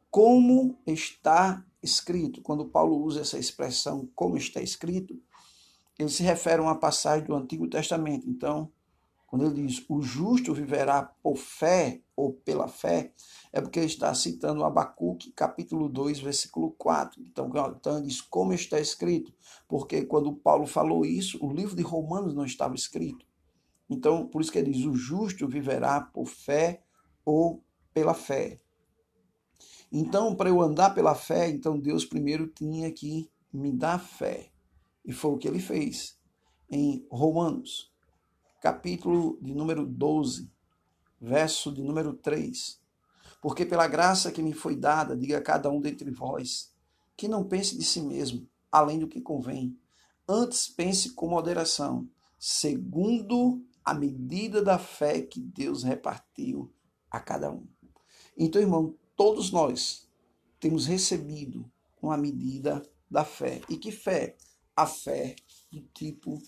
como 0.10 0.82
está 0.86 1.63
escrito. 1.82 2.41
Quando 2.41 2.69
Paulo 2.69 3.04
usa 3.04 3.21
essa 3.21 3.38
expressão, 3.38 4.10
como 4.15 4.36
está 4.36 4.62
escrito, 4.62 5.21
ele 5.97 6.10
se 6.10 6.23
refere 6.23 6.60
a 6.60 6.63
uma 6.63 6.80
passagem 6.80 7.27
do 7.27 7.36
Antigo 7.36 7.67
Testamento. 7.67 8.27
Então, 8.27 8.71
quando 9.32 9.46
ele 9.46 9.65
diz 9.65 9.86
o 9.88 10.02
justo 10.02 10.54
viverá 10.54 11.04
por 11.24 11.38
fé 11.38 12.02
ou 12.17 12.34
pela 12.34 12.67
fé, 12.67 13.13
é 13.54 13.62
porque 13.62 13.80
ele 13.80 13.86
está 13.86 14.13
citando 14.13 14.65
Abacuque, 14.65 15.32
capítulo 15.32 15.88
2, 15.88 16.20
versículo 16.20 16.72
4. 16.72 17.22
Então, 17.22 17.50
então 17.78 17.98
ele 17.98 18.08
diz 18.08 18.20
como 18.20 18.52
está 18.52 18.78
escrito, 18.78 19.34
porque 19.70 20.04
quando 20.04 20.36
Paulo 20.36 20.67
falou 20.67 21.06
isso, 21.06 21.39
o 21.41 21.50
livro 21.50 21.78
de 21.78 21.82
Romanos 21.82 22.34
não 22.34 22.44
estava 22.44 22.76
escrito. 22.76 23.26
Então, 23.89 24.28
por 24.28 24.41
isso 24.41 24.52
que 24.52 24.60
ele 24.60 24.74
diz: 24.74 24.86
o 24.86 24.96
justo 24.96 25.48
viverá 25.48 26.02
por 26.02 26.26
fé 26.26 26.84
ou 27.24 27.63
pela 27.94 28.13
fé. 28.13 28.60
Então, 29.89 30.36
para 30.36 30.50
eu 30.50 30.60
andar 30.62 30.89
pela 30.89 31.15
fé, 31.15 31.50
então 31.50 31.80
Deus 31.80 32.04
primeiro 32.04 32.48
tinha 32.48 32.91
que 32.91 33.32
me 33.54 33.72
dar 33.72 33.98
fé. 33.98 34.52
E 35.06 35.13
foi 35.13 35.32
o 35.32 35.38
que 35.38 35.48
ele 35.48 35.60
fez 35.60 36.20
em 36.70 37.08
Romanos 37.10 37.90
capítulo 38.62 39.39
de 39.41 39.56
número 39.56 39.86
12, 39.88 40.47
verso 41.19 41.71
de 41.71 41.82
número 41.82 42.13
3. 42.13 42.80
Porque 43.41 43.65
pela 43.65 43.88
graça 43.88 44.32
que 44.32 44.43
me 44.43 44.54
foi 44.54 44.76
dada, 44.76 45.17
diga 45.17 45.39
a 45.39 45.41
cada 45.41 45.67
um 45.69 45.82
dentre 45.82 46.12
vós, 46.12 46.71
que 47.17 47.28
não 47.28 47.43
pense 47.43 47.76
de 47.76 47.84
si 47.84 48.02
mesmo, 48.02 48.47
além 48.71 49.00
do 49.00 49.08
que 49.08 49.19
convém. 49.19 49.76
Antes 50.30 50.67
pense 50.67 51.10
com 51.13 51.28
moderação, 51.28 52.08
segundo 52.38 53.65
a 53.84 53.95
medida 53.95 54.63
da 54.63 54.78
fé 54.78 55.21
que 55.21 55.39
Deus 55.39 55.82
repartiu 55.82 56.71
a 57.10 57.19
cada 57.19 57.52
um. 57.52 57.65
Então, 58.38 58.62
irmão, 58.62 58.95
todos 59.17 59.52
nós 59.52 60.08
temos 60.60 60.86
recebido 60.86 61.69
uma 62.00 62.15
medida 62.15 62.84
da 63.10 63.26
fé. 63.26 63.60
E 63.67 63.76
que 63.76 63.91
fé? 63.91 64.38
A 64.76 64.86
fé 64.86 65.36
do 65.71 65.82
tipo 65.93 66.39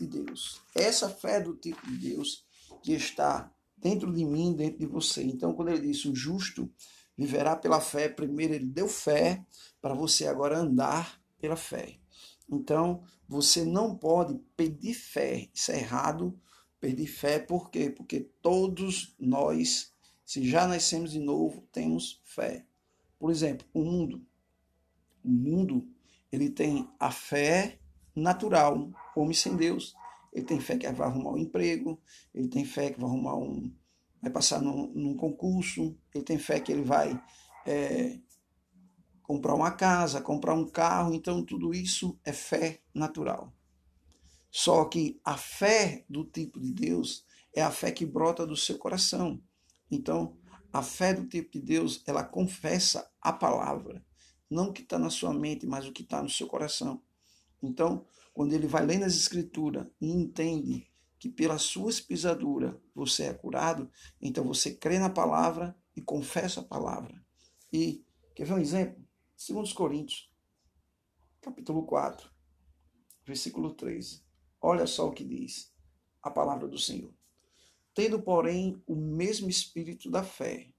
de 0.00 0.22
Deus. 0.22 0.60
Essa 0.74 1.08
fé 1.08 1.40
do 1.40 1.54
tipo 1.54 1.86
de 1.86 1.96
Deus 1.96 2.44
que 2.82 2.92
está 2.92 3.52
dentro 3.76 4.12
de 4.12 4.24
mim, 4.24 4.54
dentro 4.54 4.78
de 4.78 4.86
você. 4.86 5.22
Então, 5.22 5.52
quando 5.54 5.68
ele 5.68 5.86
disse 5.86 6.08
o 6.08 6.14
justo 6.14 6.70
viverá 7.16 7.54
pela 7.54 7.80
fé, 7.80 8.08
primeiro 8.08 8.54
ele 8.54 8.66
deu 8.66 8.88
fé 8.88 9.44
para 9.80 9.94
você 9.94 10.26
agora 10.26 10.58
andar 10.58 11.20
pela 11.38 11.56
fé. 11.56 11.98
Então, 12.48 13.02
você 13.28 13.64
não 13.64 13.94
pode 13.94 14.38
pedir 14.56 14.94
fé. 14.94 15.48
Isso 15.52 15.70
é 15.70 15.78
errado. 15.78 16.38
Pedir 16.80 17.06
fé 17.06 17.38
por 17.38 17.70
quê? 17.70 17.90
Porque 17.90 18.20
todos 18.40 19.14
nós, 19.18 19.92
se 20.24 20.48
já 20.48 20.66
nascemos 20.66 21.12
de 21.12 21.18
novo, 21.18 21.62
temos 21.70 22.20
fé. 22.24 22.64
Por 23.18 23.30
exemplo, 23.30 23.66
o 23.74 23.84
mundo. 23.84 24.26
O 25.22 25.28
mundo, 25.28 25.86
ele 26.32 26.48
tem 26.48 26.88
a 26.98 27.10
fé 27.10 27.79
natural, 28.20 28.90
homem 29.16 29.34
sem 29.34 29.56
Deus. 29.56 29.94
Ele 30.32 30.44
tem 30.44 30.60
fé 30.60 30.76
que 30.76 30.90
vai 30.92 31.08
arrumar 31.08 31.32
um 31.32 31.38
emprego, 31.38 32.00
ele 32.34 32.48
tem 32.48 32.64
fé 32.64 32.90
que 32.90 33.00
vai 33.00 33.08
arrumar 33.08 33.36
um. 33.36 33.74
vai 34.22 34.30
passar 34.30 34.60
num, 34.60 34.86
num 34.94 35.16
concurso, 35.16 35.96
ele 36.14 36.24
tem 36.24 36.38
fé 36.38 36.60
que 36.60 36.70
ele 36.70 36.82
vai 36.82 37.20
é, 37.66 38.18
comprar 39.22 39.54
uma 39.54 39.70
casa, 39.70 40.20
comprar 40.20 40.54
um 40.54 40.68
carro, 40.68 41.14
então 41.14 41.44
tudo 41.44 41.74
isso 41.74 42.18
é 42.24 42.32
fé 42.32 42.80
natural. 42.94 43.52
Só 44.50 44.84
que 44.84 45.20
a 45.24 45.36
fé 45.36 46.04
do 46.08 46.24
tipo 46.24 46.58
de 46.60 46.72
Deus 46.72 47.24
é 47.54 47.62
a 47.62 47.70
fé 47.70 47.92
que 47.92 48.04
brota 48.04 48.46
do 48.46 48.56
seu 48.56 48.78
coração. 48.78 49.40
Então, 49.90 50.36
a 50.72 50.82
fé 50.82 51.14
do 51.14 51.26
tipo 51.26 51.52
de 51.52 51.60
Deus, 51.60 52.02
ela 52.06 52.24
confessa 52.24 53.10
a 53.20 53.32
palavra, 53.32 54.04
não 54.48 54.68
o 54.68 54.72
que 54.72 54.82
está 54.82 54.98
na 54.98 55.10
sua 55.10 55.32
mente, 55.32 55.66
mas 55.66 55.86
o 55.86 55.92
que 55.92 56.02
está 56.02 56.22
no 56.22 56.28
seu 56.28 56.46
coração. 56.46 57.02
Então, 57.62 58.06
quando 58.32 58.52
ele 58.52 58.66
vai 58.66 58.84
lendo 58.84 59.04
as 59.04 59.14
escrituras 59.14 59.86
e 60.00 60.10
entende 60.10 60.90
que 61.18 61.28
pela 61.28 61.58
sua 61.58 61.92
pisadura 62.06 62.80
você 62.94 63.24
é 63.24 63.34
curado, 63.34 63.90
então 64.20 64.44
você 64.44 64.74
crê 64.74 64.98
na 64.98 65.10
palavra 65.10 65.76
e 65.94 66.00
confessa 66.00 66.60
a 66.60 66.64
palavra. 66.64 67.22
E, 67.72 68.04
quer 68.34 68.46
ver 68.46 68.54
um 68.54 68.58
exemplo? 68.58 69.04
Segundo 69.36 69.72
Coríntios, 69.74 70.30
capítulo 71.40 71.84
4, 71.84 72.30
versículo 73.24 73.74
13. 73.74 74.22
Olha 74.60 74.86
só 74.86 75.08
o 75.08 75.12
que 75.12 75.24
diz 75.24 75.72
a 76.22 76.30
palavra 76.30 76.66
do 76.66 76.78
Senhor. 76.78 77.12
Tendo, 77.94 78.22
porém, 78.22 78.82
o 78.86 78.94
mesmo 78.94 79.48
espírito 79.48 80.10
da 80.10 80.22
fé. 80.22 80.72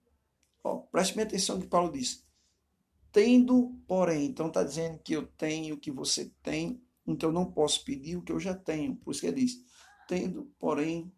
Ó, 0.63 0.77
preste 0.77 1.15
bem 1.15 1.25
atenção 1.25 1.57
no 1.57 1.63
que 1.63 1.67
Paulo 1.67 1.91
diz. 1.91 2.25
Tendo, 3.11 3.77
porém, 3.87 4.25
então 4.25 4.47
está 4.47 4.63
dizendo 4.63 4.99
que 4.99 5.13
eu 5.13 5.27
tenho 5.27 5.75
o 5.75 5.77
que 5.77 5.91
você 5.91 6.31
tem, 6.41 6.81
então 7.05 7.31
não 7.31 7.51
posso 7.51 7.83
pedir 7.83 8.15
o 8.15 8.21
que 8.21 8.31
eu 8.31 8.39
já 8.39 8.55
tenho. 8.55 8.95
Por 8.95 9.11
isso 9.11 9.21
que 9.21 9.27
ele 9.27 9.41
diz, 9.41 9.63
tendo, 10.07 10.45
porém, 10.57 11.11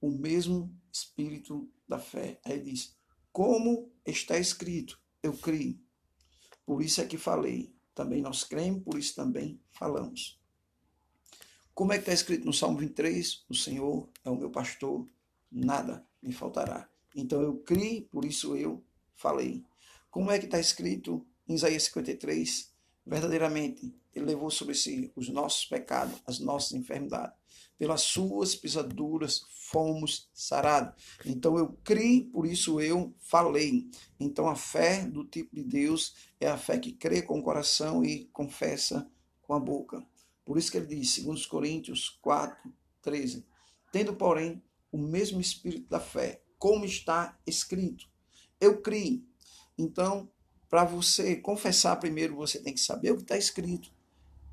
o 0.00 0.10
mesmo 0.10 0.74
espírito 0.90 1.70
da 1.86 1.98
fé. 1.98 2.40
Aí 2.44 2.54
ele 2.54 2.70
diz, 2.70 2.96
como 3.32 3.92
está 4.04 4.38
escrito, 4.38 4.98
eu 5.22 5.36
criei. 5.36 5.78
Por 6.64 6.82
isso 6.82 7.00
é 7.00 7.06
que 7.06 7.18
falei. 7.18 7.74
Também 7.94 8.20
nós 8.22 8.44
cremos, 8.44 8.82
por 8.82 8.98
isso 8.98 9.14
também 9.14 9.60
falamos. 9.70 10.40
Como 11.74 11.92
é 11.92 11.96
que 11.96 12.02
está 12.02 12.12
escrito 12.12 12.46
no 12.46 12.52
Salmo 12.52 12.78
23? 12.78 13.44
O 13.48 13.54
Senhor 13.54 14.08
é 14.24 14.30
o 14.30 14.36
meu 14.36 14.50
pastor, 14.50 15.06
nada 15.50 16.06
me 16.22 16.32
faltará. 16.32 16.88
Então 17.14 17.42
eu 17.42 17.58
criei, 17.58 18.02
por 18.02 18.24
isso 18.24 18.56
eu 18.56 18.82
falei. 19.14 19.64
Como 20.16 20.30
é 20.30 20.38
que 20.38 20.46
está 20.46 20.58
escrito 20.58 21.26
em 21.46 21.56
Isaías 21.56 21.82
53? 21.82 22.72
Verdadeiramente, 23.04 23.94
ele 24.14 24.24
levou 24.24 24.50
sobre 24.50 24.74
si 24.74 25.12
os 25.14 25.28
nossos 25.28 25.66
pecados, 25.66 26.18
as 26.26 26.38
nossas 26.38 26.72
enfermidades. 26.72 27.36
Pelas 27.76 28.00
suas 28.00 28.54
pisaduras 28.54 29.42
fomos 29.70 30.30
sarados. 30.32 30.94
Então 31.26 31.58
eu 31.58 31.78
criei, 31.84 32.22
por 32.22 32.46
isso 32.46 32.80
eu 32.80 33.14
falei. 33.20 33.90
Então 34.18 34.48
a 34.48 34.56
fé 34.56 35.04
do 35.04 35.22
tipo 35.22 35.54
de 35.54 35.62
Deus 35.62 36.14
é 36.40 36.48
a 36.48 36.56
fé 36.56 36.78
que 36.78 36.92
crê 36.92 37.20
com 37.20 37.38
o 37.38 37.42
coração 37.42 38.02
e 38.02 38.24
confessa 38.32 39.06
com 39.42 39.52
a 39.52 39.60
boca. 39.60 40.02
Por 40.46 40.56
isso 40.56 40.70
que 40.70 40.78
ele 40.78 40.86
diz, 40.86 41.18
2 41.18 41.44
Coríntios 41.44 42.18
4, 42.22 42.72
13, 43.02 43.44
tendo, 43.92 44.16
porém, 44.16 44.62
o 44.90 44.96
mesmo 44.96 45.42
espírito 45.42 45.90
da 45.90 46.00
fé, 46.00 46.40
como 46.58 46.86
está 46.86 47.38
escrito. 47.46 48.08
Eu 48.58 48.80
criei. 48.80 49.22
Então, 49.78 50.30
para 50.68 50.84
você 50.84 51.36
confessar 51.36 51.96
primeiro, 51.96 52.36
você 52.36 52.60
tem 52.60 52.74
que 52.74 52.80
saber 52.80 53.12
o 53.12 53.16
que 53.16 53.22
está 53.22 53.36
escrito. 53.36 53.90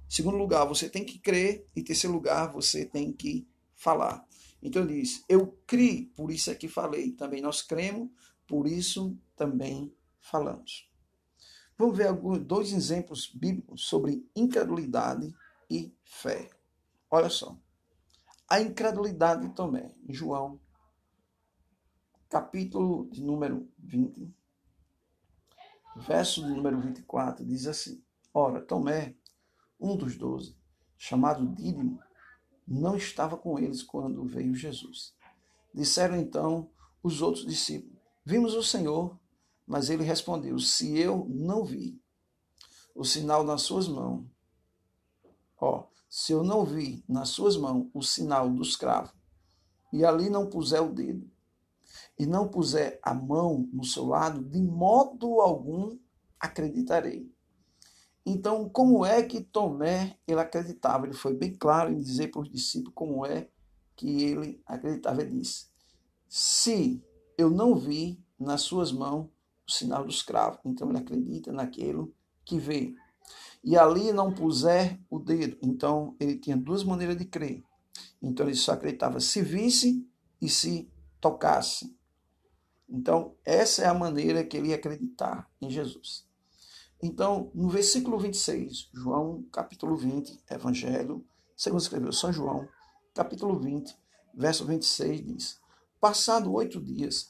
Segundo 0.08 0.38
lugar, 0.38 0.66
você 0.66 0.90
tem 0.90 1.06
que 1.06 1.18
crer. 1.18 1.68
E 1.76 1.82
terceiro 1.82 2.14
lugar, 2.14 2.52
você 2.52 2.86
tem 2.86 3.12
que 3.12 3.48
falar. 3.76 4.26
Então 4.62 4.84
ele 4.84 5.02
diz, 5.02 5.24
eu 5.28 5.60
criei, 5.68 6.06
por 6.16 6.32
isso 6.32 6.50
é 6.50 6.56
que 6.56 6.68
falei. 6.68 7.12
Também 7.12 7.42
nós 7.42 7.62
cremos, 7.62 8.10
por 8.48 8.68
isso 8.68 9.18
também 9.36 9.94
falamos. 10.20 10.90
Vamos 11.78 11.98
ver 11.98 12.08
alguns, 12.08 12.40
dois 12.40 12.72
exemplos 12.72 13.28
bíblicos 13.28 13.88
sobre 13.88 14.26
incredulidade 14.36 15.34
e 15.70 15.94
fé. 16.04 16.50
Olha 17.10 17.30
só. 17.30 17.58
A 18.48 18.62
incredulidade 18.62 19.48
de 19.48 19.54
Tomé, 19.54 19.92
em 20.08 20.14
João, 20.14 20.60
capítulo 22.30 23.10
de 23.10 23.24
número 23.24 23.68
20, 23.80 24.34
verso 25.95 26.43
de 26.43 26.49
número 26.49 26.79
24, 26.79 27.45
diz 27.45 27.67
assim: 27.67 28.03
Ora, 28.34 28.62
Tomé, 28.62 29.15
um 29.79 29.95
dos 29.95 30.15
doze, 30.15 30.58
chamado 30.97 31.47
Dídimo, 31.47 31.99
não 32.67 32.95
estava 32.95 33.38
com 33.38 33.60
eles 33.60 33.84
quando 33.84 34.25
veio 34.25 34.56
Jesus. 34.56 35.13
Disseram 35.73 36.17
então 36.17 36.69
os 37.01 37.21
outros 37.21 37.45
discípulos: 37.45 37.97
Vimos 38.25 38.53
o 38.53 38.63
Senhor, 38.63 39.19
mas 39.65 39.89
ele 39.89 40.03
respondeu: 40.03 40.58
Se 40.60 40.97
eu 40.97 41.25
não 41.29 41.63
vi 41.63 42.01
o 42.95 43.03
sinal 43.03 43.43
nas 43.43 43.63
suas 43.63 43.88
mãos 43.88 44.25
Ó, 45.63 45.88
se 46.10 46.34
eu 46.34 46.43
não 46.43 46.65
vi 46.65 47.06
nas 47.08 47.29
suas 47.29 47.56
mãos 47.56 47.88
o 47.93 48.03
sinal 48.03 48.49
dos 48.49 48.75
cravos, 48.75 49.13
e 49.93 50.03
ali 50.03 50.29
não 50.29 50.49
puser 50.49 50.82
o 50.82 50.91
dedo, 50.91 51.32
e 52.17 52.26
não 52.26 52.47
puser 52.47 52.99
a 53.02 53.13
mão 53.13 53.67
no 53.71 53.84
seu 53.84 54.06
lado, 54.06 54.43
de 54.43 54.62
modo 54.62 55.41
algum 55.41 55.97
acreditarei. 56.39 57.32
Então, 58.26 58.69
como 58.69 59.06
é 59.06 59.21
que 59.23 59.41
Tomé 59.41 60.17
ele 60.28 60.39
acreditava? 60.39 61.06
Ele 61.06 61.15
foi 61.15 61.34
bem 61.34 61.54
claro 61.54 61.91
em 61.91 62.02
dizer 62.02 62.32
para 62.32 62.41
os 62.41 62.49
discípulos 62.49 62.93
como 62.95 63.26
é 63.26 63.49
que 63.95 64.23
ele 64.23 64.62
acreditava. 64.65 65.21
Ele 65.21 65.39
disse: 65.39 65.67
Se 66.30 67.04
eu 67.38 67.49
não 67.49 67.76
vi 67.76 68.23
nas 68.39 68.62
suas 68.62 68.91
mãos 68.91 69.30
o 69.67 69.71
sinal 69.71 70.06
dos 70.06 70.21
cravos, 70.23 70.60
então 70.63 70.89
ele 70.89 70.99
acredita 70.99 71.52
naquilo 71.52 72.13
que 72.45 72.58
vê 72.58 72.95
e 73.63 73.78
ali 73.78 74.12
não 74.12 74.34
puser 74.34 74.99
o 75.10 75.17
dedo. 75.17 75.58
Então, 75.62 76.15
ele 76.19 76.38
tinha 76.38 76.58
duas 76.58 76.84
maneiras 76.84 77.15
de 77.15 77.26
crer. 77.26 77.63
Então, 78.21 78.45
ele 78.45 78.56
só 78.56 78.73
acreditava 78.73 79.19
se 79.19 79.41
visse 79.41 80.06
e 80.41 80.49
se 80.49 80.91
tocasse. 81.21 81.95
Então, 82.89 83.36
essa 83.46 83.84
é 83.84 83.88
a 83.88 83.93
maneira 83.93 84.43
que 84.43 84.58
ele 84.58 84.69
ia 84.69 84.76
acreditar 84.76 85.50
em 85.62 85.69
Jesus. 85.69 86.28
Então, 87.02 87.52
no 87.54 87.69
versículo 87.69 88.17
26, 88.17 88.89
João, 88.93 89.43
capítulo 89.52 89.96
20, 89.96 90.41
Evangelho, 90.50 91.26
segundo 91.56 91.82
escreveu 91.82 92.13
São 92.13 92.32
João, 92.32 92.67
capítulo 93.13 93.60
20, 93.60 93.93
verso 94.34 94.65
26, 94.65 95.26
diz: 95.26 95.60
Passado 96.00 96.54
oito 96.54 96.82
dias, 96.82 97.30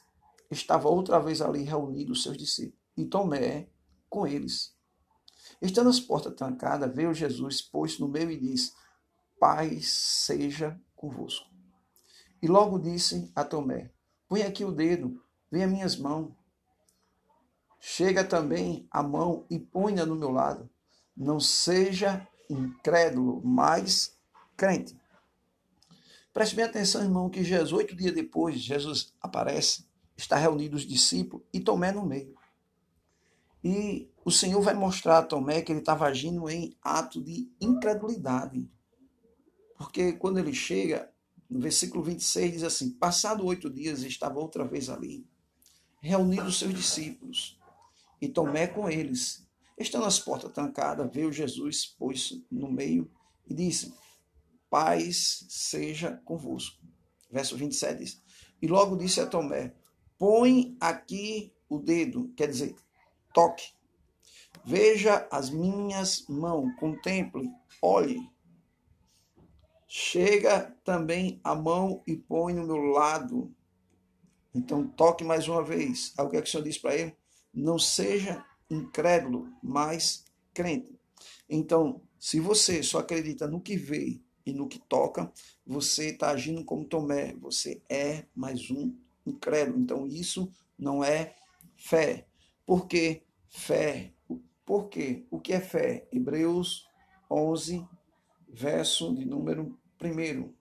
estava 0.51 0.89
outra 0.89 1.19
vez 1.19 1.41
ali 1.41 1.63
reunidos 1.63 2.19
os 2.19 2.23
seus 2.23 2.37
discípulos, 2.37 2.79
e 2.95 3.05
Tomé 3.05 3.69
com 4.09 4.27
eles. 4.27 4.75
Estando 5.61 5.89
as 5.89 5.99
portas 5.99 6.35
trancadas, 6.35 6.93
veio 6.93 7.13
Jesus, 7.13 7.61
pôs 7.61 7.97
no 7.97 8.07
meio 8.07 8.29
e 8.29 8.39
disse: 8.39 8.73
Paz 9.39 9.87
seja 9.87 10.79
convosco. 10.95 11.49
E 12.41 12.47
logo 12.47 12.77
disse 12.77 13.31
a 13.35 13.43
Tomé: 13.43 13.91
Põe 14.27 14.43
aqui 14.43 14.63
o 14.63 14.71
dedo, 14.71 15.22
as 15.61 15.69
minhas 15.69 15.95
mãos. 15.97 16.31
Chega 17.79 18.23
também 18.23 18.87
a 18.89 19.03
mão 19.03 19.45
e 19.49 19.59
ponha 19.59 20.05
no 20.05 20.15
meu 20.15 20.31
lado. 20.31 20.69
Não 21.15 21.39
seja 21.39 22.27
incrédulo, 22.49 23.41
mas 23.43 24.17
crente. 24.55 24.97
Preste 26.33 26.55
bem 26.55 26.65
atenção, 26.65 27.03
irmão, 27.03 27.29
que 27.29 27.43
Jesus, 27.43 27.71
oito 27.73 27.95
dias 27.95 28.15
depois, 28.15 28.59
Jesus 28.59 29.13
aparece, 29.21 29.85
está 30.17 30.37
reunido 30.37 30.75
os 30.75 30.87
discípulos 30.87 31.45
e 31.53 31.59
Tomé 31.59 31.91
no 31.91 32.05
meio. 32.05 32.33
E 33.63 34.09
o 34.25 34.31
Senhor 34.31 34.61
vai 34.61 34.73
mostrar 34.73 35.19
a 35.19 35.23
Tomé 35.23 35.61
que 35.61 35.71
ele 35.71 35.79
estava 35.79 36.05
agindo 36.05 36.49
em 36.49 36.75
ato 36.81 37.21
de 37.21 37.51
incredulidade. 37.61 38.67
Porque 39.77 40.13
quando 40.13 40.39
ele 40.39 40.53
chega 40.53 41.13
no 41.49 41.59
versículo 41.59 42.03
26 42.03 42.51
diz 42.51 42.63
assim: 42.63 42.89
Passado 42.91 43.45
oito 43.45 43.69
dias, 43.69 44.01
estava 44.01 44.39
outra 44.39 44.65
vez 44.65 44.89
ali, 44.89 45.27
reunindo 46.03 46.43
os 46.43 46.59
seus 46.59 46.73
discípulos, 46.73 47.57
e 48.21 48.27
Tomé 48.27 48.67
com 48.67 48.89
eles. 48.89 49.47
Estando 49.77 50.05
as 50.05 50.19
portas 50.19 50.51
trancadas, 50.51 51.09
veio 51.11 51.31
Jesus, 51.31 51.85
pôs 51.85 52.43
no 52.51 52.69
meio 52.69 53.09
e 53.47 53.53
disse: 53.53 53.93
Paz 54.69 55.45
seja 55.49 56.21
convosco. 56.25 56.83
Verso 57.31 57.57
27 57.57 57.99
diz: 57.99 58.21
E 58.61 58.67
logo 58.67 58.97
disse 58.97 59.21
a 59.21 59.25
Tomé: 59.25 59.73
Põe 60.19 60.77
aqui 60.79 61.53
o 61.69 61.79
dedo, 61.79 62.31
quer 62.35 62.49
dizer, 62.49 62.75
toque. 63.33 63.71
Veja 64.65 65.27
as 65.31 65.49
minhas 65.49 66.25
mãos, 66.27 66.69
contemple, 66.79 67.49
olhe. 67.81 68.29
Chega 69.87 70.75
também 70.83 71.39
a 71.43 71.55
mão 71.55 72.03
e 72.05 72.15
põe 72.15 72.53
no 72.53 72.65
meu 72.65 72.77
lado. 72.77 73.53
Então 74.53 74.87
toque 74.87 75.23
mais 75.23 75.47
uma 75.47 75.63
vez. 75.63 76.13
Aí 76.17 76.25
o 76.25 76.29
que, 76.29 76.37
é 76.37 76.41
que 76.41 76.47
o 76.47 76.51
Senhor 76.51 76.63
diz 76.63 76.77
para 76.77 76.95
ele? 76.95 77.15
Não 77.53 77.79
seja 77.79 78.45
incrédulo, 78.69 79.51
mas 79.61 80.25
crente. 80.53 80.97
Então, 81.49 82.01
se 82.19 82.39
você 82.39 82.81
só 82.81 82.99
acredita 82.99 83.47
no 83.47 83.61
que 83.61 83.75
vê 83.75 84.21
e 84.45 84.53
no 84.53 84.67
que 84.67 84.79
toca, 84.79 85.31
você 85.65 86.09
está 86.09 86.31
agindo 86.31 86.63
como 86.63 86.85
Tomé. 86.85 87.33
Você 87.35 87.81
é 87.89 88.25
mais 88.35 88.69
um 88.69 88.95
incrédulo. 89.25 89.79
Então, 89.79 90.07
isso 90.07 90.51
não 90.77 91.03
é 91.03 91.35
fé. 91.77 92.27
Por 92.65 92.87
que 92.87 93.23
fé? 93.49 94.13
Por 94.65 94.89
quê? 94.89 95.25
O 95.29 95.39
que 95.39 95.53
é 95.53 95.59
fé? 95.59 96.07
Hebreus 96.11 96.87
11, 97.29 97.85
verso 98.47 99.13
de 99.13 99.25
número 99.25 99.77
1. 100.01 100.53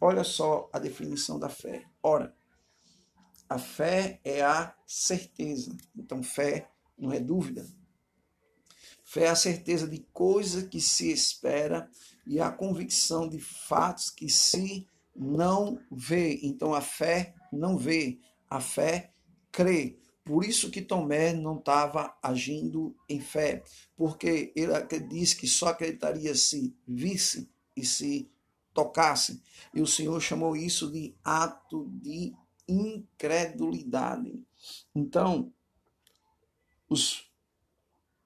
Olha 0.00 0.24
só 0.24 0.68
a 0.72 0.78
definição 0.78 1.38
da 1.38 1.48
fé. 1.48 1.84
Ora, 2.02 2.34
a 3.48 3.58
fé 3.58 4.20
é 4.24 4.42
a 4.42 4.74
certeza. 4.86 5.76
Então, 5.96 6.22
fé 6.22 6.70
não 6.98 7.12
é 7.12 7.20
dúvida. 7.20 7.66
Fé 9.04 9.24
é 9.24 9.28
a 9.28 9.36
certeza 9.36 9.86
de 9.86 10.00
coisa 10.12 10.66
que 10.66 10.80
se 10.80 11.10
espera 11.10 11.88
e 12.26 12.40
a 12.40 12.50
convicção 12.50 13.28
de 13.28 13.38
fatos 13.38 14.10
que 14.10 14.28
se 14.28 14.86
não 15.14 15.78
vê. 15.90 16.40
Então, 16.42 16.74
a 16.74 16.80
fé 16.80 17.34
não 17.52 17.78
vê, 17.78 18.18
a 18.50 18.60
fé 18.60 19.12
crê. 19.52 19.98
Por 20.24 20.44
isso 20.44 20.72
que 20.72 20.82
Tomé 20.82 21.32
não 21.32 21.56
estava 21.56 22.16
agindo 22.20 22.96
em 23.08 23.20
fé, 23.20 23.62
porque 23.96 24.52
ele 24.56 24.72
disse 25.08 25.36
que 25.36 25.46
só 25.46 25.68
acreditaria 25.68 26.34
se 26.34 26.74
visse 26.86 27.48
e 27.76 27.86
se 27.86 28.28
tocasse. 28.74 29.40
E 29.72 29.80
o 29.80 29.86
Senhor 29.86 30.20
chamou 30.20 30.56
isso 30.56 30.90
de 30.90 31.14
ato 31.22 31.88
de 32.02 32.34
incredulidade. 32.68 34.42
Então, 34.94 35.52
os 36.88 37.26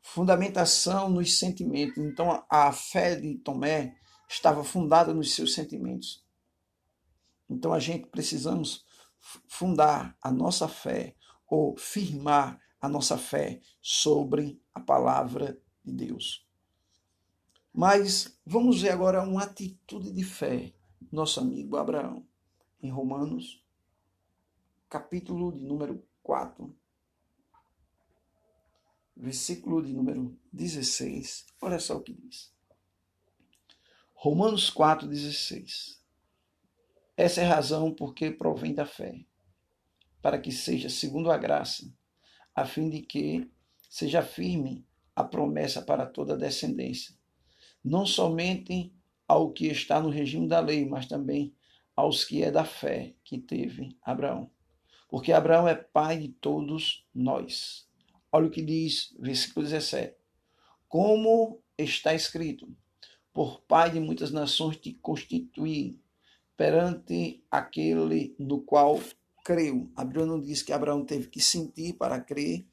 fundamentação 0.03 1.09
nos 1.09 1.39
sentimentos. 1.39 1.99
Então, 1.99 2.45
a 2.51 2.73
fé 2.73 3.15
de 3.15 3.39
Tomé 3.39 3.97
estava 4.29 4.65
fundada 4.65 5.15
nos 5.15 5.35
seus 5.35 5.55
sentimentos. 5.55 6.25
Então, 7.49 7.73
a 7.73 7.79
gente 7.79 8.07
precisamos 8.07 8.85
fundar 9.47 10.17
a 10.21 10.33
nossa 10.33 10.67
fé 10.67 11.15
ou 11.47 11.77
firmar 11.77 12.61
a 12.81 12.89
nossa 12.89 13.17
fé 13.19 13.61
sobre 13.81 14.61
a 14.75 14.81
palavra 14.81 15.61
de 15.85 15.93
Deus. 15.93 16.47
Mas 17.73 18.37
vamos 18.45 18.83
ver 18.83 18.91
agora 18.91 19.23
uma 19.23 19.45
atitude 19.45 20.13
de 20.13 20.25
fé 20.25 20.75
nosso 21.11 21.41
amigo 21.41 21.77
Abraão, 21.77 22.27
em 22.83 22.91
Romanos, 22.91 23.60
capítulo 24.91 25.53
de 25.53 25.63
número 25.63 26.05
4, 26.21 26.77
versículo 29.17 29.81
de 29.81 29.93
número 29.93 30.37
16. 30.53 31.47
Olha 31.63 31.79
só 31.79 31.97
o 31.97 32.03
que 32.03 32.13
diz. 32.13 32.53
Romanos 34.13 34.69
4, 34.69 35.07
16. 35.07 36.03
Essa 37.17 37.41
é 37.41 37.45
a 37.45 37.55
razão 37.55 37.95
porque 37.95 38.33
provém 38.33 38.75
da 38.75 38.85
fé 38.85 39.25
para 40.21 40.41
que 40.41 40.51
seja 40.51 40.91
segundo 40.91 41.31
a 41.31 41.39
graça, 41.39 41.89
a 42.53 42.67
fim 42.67 42.91
de 42.91 43.01
que 43.01 43.49
seja 43.89 44.23
firme 44.23 44.85
a 45.15 45.23
promessa 45.23 45.81
para 45.81 46.05
toda 46.05 46.35
a 46.35 46.37
descendência, 46.37 47.15
não 47.83 48.05
somente 48.05 48.93
ao 49.29 49.53
que 49.53 49.69
está 49.69 50.01
no 50.01 50.11
regime 50.11 50.49
da 50.49 50.59
lei, 50.59 50.85
mas 50.85 51.07
também 51.07 51.55
aos 51.95 52.25
que 52.25 52.43
é 52.43 52.51
da 52.51 52.65
fé 52.65 53.15
que 53.23 53.39
teve 53.39 53.97
Abraão. 54.03 54.51
Porque 55.11 55.33
Abraão 55.33 55.67
é 55.67 55.75
pai 55.75 56.19
de 56.19 56.29
todos 56.29 57.05
nós. 57.13 57.89
Olha 58.31 58.47
o 58.47 58.51
que 58.51 58.63
diz, 58.63 59.15
versículo 59.19 59.67
17. 59.67 60.15
Como 60.89 61.61
está 61.77 62.15
escrito: 62.15 62.69
Por 63.33 63.61
pai 63.63 63.91
de 63.91 63.99
muitas 63.99 64.31
nações 64.31 64.77
te 64.77 64.93
constituí 64.95 66.01
perante 66.57 67.43
aquele 67.51 68.37
no 68.39 68.63
qual 68.63 69.01
creu. 69.45 69.91
A 69.97 70.05
Bíblia 70.05 70.27
não 70.27 70.41
diz 70.41 70.63
que 70.63 70.73
Abraão 70.73 71.05
teve 71.05 71.27
que 71.27 71.41
sentir 71.41 71.95
para 71.95 72.21
crer. 72.21 72.67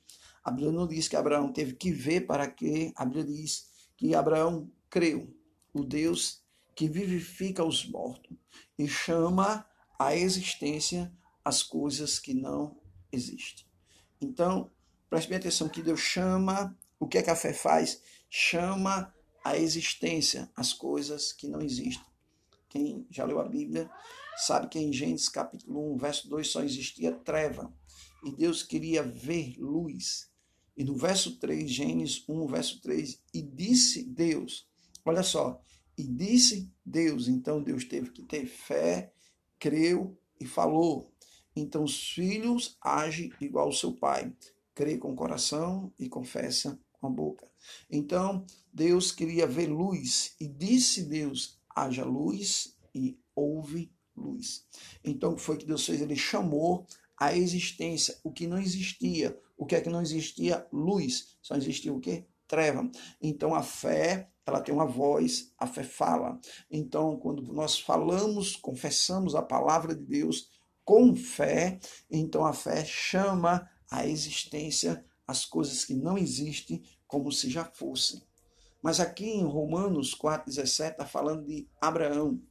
A 0.43 0.51
Bíblia 0.51 0.71
não 0.71 0.88
diz 0.88 1.07
que 1.07 1.15
Abraão 1.15 1.51
teve 1.51 1.73
que 1.73 1.91
ver 1.91 2.27
para 2.27 2.47
crer. 2.49 2.91
A 2.95 3.03
Bíblia 3.03 3.25
diz 3.25 3.67
que 3.97 4.13
Abraão 4.13 4.69
creu. 4.89 5.33
O 5.73 5.83
Deus 5.83 6.43
que 6.75 6.88
vivifica 6.88 7.63
os 7.63 7.88
mortos 7.88 8.38
e 8.77 8.88
chama 8.88 9.65
à 9.97 10.15
existência 10.15 11.11
as 11.48 11.64
coisas 11.64 12.20
que 12.20 12.34
não 12.34 12.78
existem. 13.10 13.66
Então, 14.20 14.70
preste 15.10 15.30
bem 15.30 15.38
atenção 15.38 15.70
que 15.70 15.82
Deus 15.82 16.02
chama, 16.02 16.78
o 17.00 17.08
que 17.08 17.18
é 17.18 17.24
que 17.24 17.30
a 17.30 17.38
fé 17.38 17.54
faz? 17.54 18.02
Chama 18.30 19.16
à 19.45 19.58
existência 19.58 20.52
as 20.58 20.74
coisas 20.74 21.32
que 21.32 21.48
não 21.48 21.62
existem. 21.62 22.06
Quem 22.68 23.08
já 23.10 23.24
leu 23.24 23.39
a 23.39 23.48
Bíblia 23.48 23.89
sabe 24.36 24.68
que 24.68 24.78
em 24.78 24.91
Gênesis 24.91 25.30
capítulo 25.30 25.93
1, 25.93 25.98
verso 25.98 26.30
2 26.30 26.45
só 26.50 26.62
existia 26.62 27.14
treva 27.14 27.74
e 28.26 28.36
Deus 28.36 28.62
queria 28.62 29.02
ver 29.02 29.56
luz. 29.58 30.30
E 30.76 30.84
no 30.84 30.98
verso 30.98 31.38
3, 31.38 31.72
Gênesis 31.72 32.26
1, 32.28 32.45
verso 32.48 32.82
3, 32.82 33.24
e 33.34 33.41
disse 33.41 34.04
Deus, 34.04 34.68
olha 35.06 35.24
só, 35.24 35.64
e 35.98 36.04
disse 36.04 36.70
Deus, 36.86 37.30
então 37.30 37.64
Deus 37.64 37.86
teve 37.86 38.12
que 38.12 38.24
ter 38.24 38.45
fé, 38.48 39.14
creu 39.58 40.20
e 40.41 40.45
falou. 40.45 41.10
Então 41.60 41.84
os 41.84 42.12
filhos 42.12 42.78
agem 42.82 43.32
igual 43.41 43.66
ao 43.66 43.74
seu 43.74 43.93
pai, 43.93 44.34
crê 44.74 44.97
com 44.97 45.12
o 45.12 45.16
coração 45.16 45.91
e 45.97 46.08
confessa 46.08 46.80
com 46.93 47.08
a 47.08 47.10
boca. 47.10 47.47
Então 47.89 48.45
Deus 48.72 49.12
queria 49.12 49.47
ver 49.47 49.68
luz 49.68 50.36
e 50.39 50.47
disse 50.47 51.03
Deus, 51.03 51.60
haja 51.76 52.05
luz 52.05 52.78
e 52.93 53.20
houve 53.36 53.91
luz. 54.16 54.66
Então, 55.03 55.32
o 55.32 55.36
que 55.36 55.41
foi 55.41 55.58
que 55.58 55.66
Deus 55.66 55.86
fez? 55.86 56.01
Ele 56.01 56.16
chamou 56.16 56.86
a 57.18 57.36
existência, 57.36 58.18
o 58.24 58.32
que 58.32 58.47
não 58.47 58.58
existia. 58.58 59.39
O 59.58 59.66
que 59.66 59.76
é 59.76 59.82
que 59.82 59.89
não 59.89 60.01
existia? 60.01 60.68
Luz. 60.72 61.38
Só 61.41 61.55
existia 61.55 61.93
o 61.93 61.99
quê? 61.99 62.26
Treva. 62.47 62.89
Então, 63.22 63.53
a 63.53 63.62
fé, 63.62 64.30
ela 64.45 64.62
tem 64.62 64.74
uma 64.74 64.86
voz, 64.86 65.51
a 65.58 65.68
fé 65.68 65.84
fala. 65.84 66.39
Então, 66.70 67.18
quando 67.18 67.41
nós 67.53 67.80
falamos, 67.80 68.55
confessamos 68.55 69.36
a 69.36 69.41
palavra 69.41 69.95
de 69.95 70.03
Deus 70.03 70.49
com 70.88 71.13
fé, 71.13 71.77
então 72.09 72.45
a 72.45 72.53
fé 72.53 72.85
chama 72.85 73.69
a 73.91 74.07
existência 74.07 75.05
as 75.27 75.43
coisas 75.43 75.83
que 75.83 75.93
não 75.93 76.17
existem 76.17 76.81
como 77.05 77.29
se 77.33 77.49
já 77.49 77.65
fossem. 77.65 78.21
Mas 78.81 79.01
aqui 79.01 79.25
em 79.25 79.43
Romanos 79.43 80.15
4,17 80.15 80.91
está 80.91 81.05
falando 81.05 81.45
de 81.45 81.67
Abraão 81.81 82.41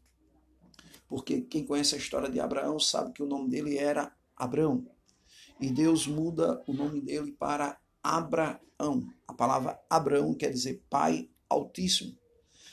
porque 1.08 1.42
quem 1.42 1.64
conhece 1.64 1.94
a 1.94 1.98
história 1.98 2.28
de 2.28 2.40
Abraão 2.40 2.78
sabe 2.78 3.12
que 3.12 3.22
o 3.22 3.26
nome 3.26 3.48
dele 3.48 3.78
era 3.78 4.12
Abraão. 4.36 4.86
E 5.60 5.70
Deus 5.70 6.06
muda 6.06 6.62
o 6.66 6.72
nome 6.72 7.00
dele 7.00 7.32
para 7.32 7.78
Abraão. 8.02 9.06
A 9.26 9.32
palavra 9.32 9.80
Abraão 9.88 10.34
quer 10.34 10.50
dizer 10.50 10.84
Pai 10.90 11.30
Altíssimo. 11.48 12.16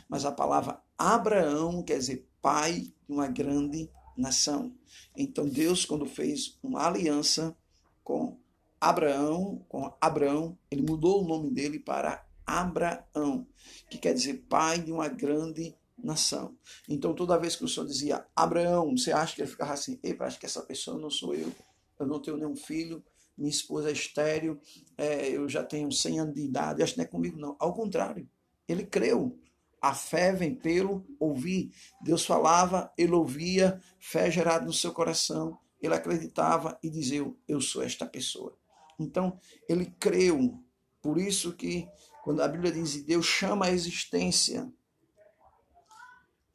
Mas 0.09 0.26
a 0.26 0.32
palavra 0.32 0.82
Abraão 0.97 1.84
quer 1.84 1.97
dizer 1.99 2.28
Pai 2.41 2.82
de 2.82 2.93
uma 3.07 3.28
grande 3.28 3.89
nação. 4.18 4.74
Então 5.16 5.47
Deus, 5.47 5.86
quando 5.86 6.05
fez 6.05 6.57
uma 6.61 6.86
aliança 6.86 7.55
com 8.03 8.38
Abraão, 8.80 9.66
com 9.70 9.93
Abraão, 10.01 10.57
ele 10.70 10.82
mudou 10.82 11.24
o 11.24 11.28
nome 11.28 11.49
dele 11.49 11.80
para 11.80 12.26
Abraão, 12.45 13.47
que 13.89 13.97
quer 13.97 14.14
dizer 14.14 14.45
pai 14.49 14.80
de 14.80 14.91
uma 14.91 15.07
grande 15.07 15.76
nação. 15.97 16.57
Então, 16.88 17.14
toda 17.14 17.39
vez 17.39 17.55
que 17.55 17.64
o 17.64 17.68
Senhor 17.68 17.86
dizia 17.86 18.26
Abraão, 18.36 18.95
você 18.95 19.11
acha 19.11 19.36
que 19.36 19.41
ele 19.41 19.49
ficava 19.49 19.74
assim: 19.74 19.99
Ei, 20.03 20.16
acho 20.20 20.39
que 20.39 20.45
essa 20.45 20.61
pessoa 20.61 20.99
não 20.99 21.09
sou 21.09 21.34
eu, 21.34 21.51
eu 21.99 22.05
não 22.05 22.22
tenho 22.22 22.38
nenhum 22.38 22.55
filho, 22.55 23.03
minha 23.38 23.49
esposa 23.49 23.89
é 23.89 23.93
estéreo, 23.93 24.59
é, 24.97 25.30
eu 25.30 25.47
já 25.47 25.64
tenho 25.64 25.91
100 25.91 26.20
anos 26.20 26.36
de 26.36 26.41
idade, 26.41 26.84
acho 26.84 26.93
que 26.93 26.99
não 26.99 27.05
é 27.05 27.07
comigo, 27.07 27.39
não. 27.39 27.55
Ao 27.59 27.74
contrário, 27.74 28.28
ele 28.68 28.86
creu. 28.86 29.39
A 29.84 29.94
fé 29.94 30.32
vem 30.32 30.56
pelo 30.56 31.06
ouvir. 31.20 31.70
Deus 32.00 32.26
falava, 32.26 32.90
ele 32.98 33.12
ouvia, 33.12 33.82
fé 34.00 34.32
gerada 34.32 34.66
no 34.66 34.72
seu 34.72 34.94
coração, 34.94 35.60
ele 35.82 35.94
acreditava 35.94 36.80
e 36.82 36.90
dizia: 36.90 37.30
Eu 37.46 37.60
sou 37.60 37.84
esta 37.84 38.06
pessoa. 38.06 38.58
Então, 38.98 39.38
ele 39.68 39.94
creu. 40.00 40.58
Por 41.02 41.18
isso 41.18 41.52
que, 41.52 41.86
quando 42.24 42.42
a 42.42 42.48
Bíblia 42.48 42.72
diz, 42.72 43.04
Deus 43.04 43.26
chama 43.26 43.66
a 43.66 43.72
existência. 43.72 44.72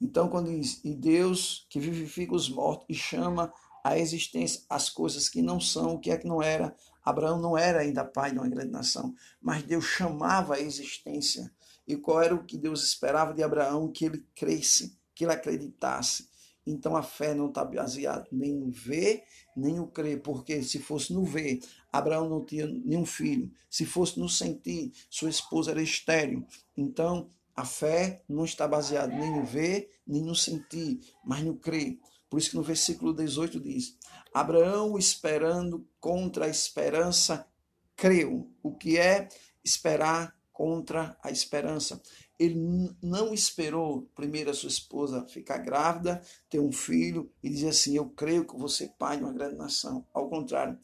Então, 0.00 0.30
quando 0.30 0.50
diz, 0.50 0.80
e 0.82 0.94
Deus 0.94 1.66
que 1.68 1.78
vivifica 1.78 2.34
os 2.34 2.48
mortos 2.48 2.86
e 2.88 2.94
chama 2.94 3.52
a 3.84 3.98
existência 3.98 4.62
as 4.70 4.88
coisas 4.88 5.28
que 5.28 5.42
não 5.42 5.60
são, 5.60 5.96
o 5.96 5.98
que 5.98 6.10
é 6.10 6.16
que 6.16 6.26
não 6.26 6.42
era. 6.42 6.74
Abraão 7.08 7.40
não 7.40 7.56
era 7.56 7.80
ainda 7.80 8.04
pai 8.04 8.32
de 8.32 8.38
uma 8.38 8.48
grande 8.48 8.70
nação, 8.70 9.14
mas 9.40 9.62
Deus 9.62 9.84
chamava 9.86 10.56
a 10.56 10.60
existência. 10.60 11.50
E 11.86 11.96
qual 11.96 12.20
era 12.20 12.34
o 12.34 12.44
que 12.44 12.58
Deus 12.58 12.84
esperava 12.84 13.32
de 13.32 13.42
Abraão? 13.42 13.90
Que 13.90 14.04
ele 14.04 14.26
cresce, 14.34 14.94
que 15.14 15.24
ele 15.24 15.32
acreditasse. 15.32 16.28
Então 16.66 16.94
a 16.94 17.02
fé 17.02 17.34
não 17.34 17.48
está 17.48 17.64
baseada 17.64 18.28
nem 18.30 18.54
no 18.54 18.70
ver, 18.70 19.22
nem 19.56 19.76
no 19.76 19.86
crer, 19.86 20.20
porque 20.20 20.62
se 20.62 20.78
fosse 20.78 21.14
no 21.14 21.24
ver, 21.24 21.60
Abraão 21.90 22.28
não 22.28 22.44
tinha 22.44 22.66
nenhum 22.66 23.06
filho. 23.06 23.50
Se 23.70 23.86
fosse 23.86 24.20
no 24.20 24.28
sentir, 24.28 24.92
sua 25.08 25.30
esposa 25.30 25.70
era 25.70 25.80
estéril. 25.80 26.46
Então 26.76 27.30
a 27.56 27.64
fé 27.64 28.22
não 28.28 28.44
está 28.44 28.68
baseada 28.68 29.16
nem 29.16 29.32
no 29.34 29.46
ver, 29.46 29.90
nem 30.06 30.22
no 30.22 30.34
sentir, 30.34 31.00
mas 31.24 31.42
no 31.42 31.56
crer. 31.56 31.98
Por 32.28 32.38
isso 32.38 32.50
que 32.50 32.56
no 32.56 32.62
versículo 32.62 33.14
18 33.14 33.60
diz: 33.60 33.96
Abraão, 34.32 34.98
esperando 34.98 35.86
contra 36.00 36.46
a 36.46 36.48
esperança, 36.48 37.46
creu. 37.96 38.50
O 38.62 38.74
que 38.74 38.98
é 38.98 39.28
esperar 39.64 40.36
contra 40.52 41.16
a 41.22 41.30
esperança? 41.30 42.00
Ele 42.38 42.94
não 43.02 43.34
esperou 43.34 44.10
primeiro 44.14 44.50
a 44.50 44.54
sua 44.54 44.68
esposa 44.68 45.26
ficar 45.26 45.58
grávida, 45.58 46.22
ter 46.48 46.60
um 46.60 46.72
filho 46.72 47.32
e 47.42 47.48
dizer 47.48 47.70
assim: 47.70 47.96
Eu 47.96 48.08
creio 48.10 48.44
que 48.44 48.68
ser 48.68 48.88
pai 48.98 49.16
de 49.16 49.24
uma 49.24 49.32
grande 49.32 49.56
nação. 49.56 50.06
Ao 50.12 50.28
contrário, 50.28 50.78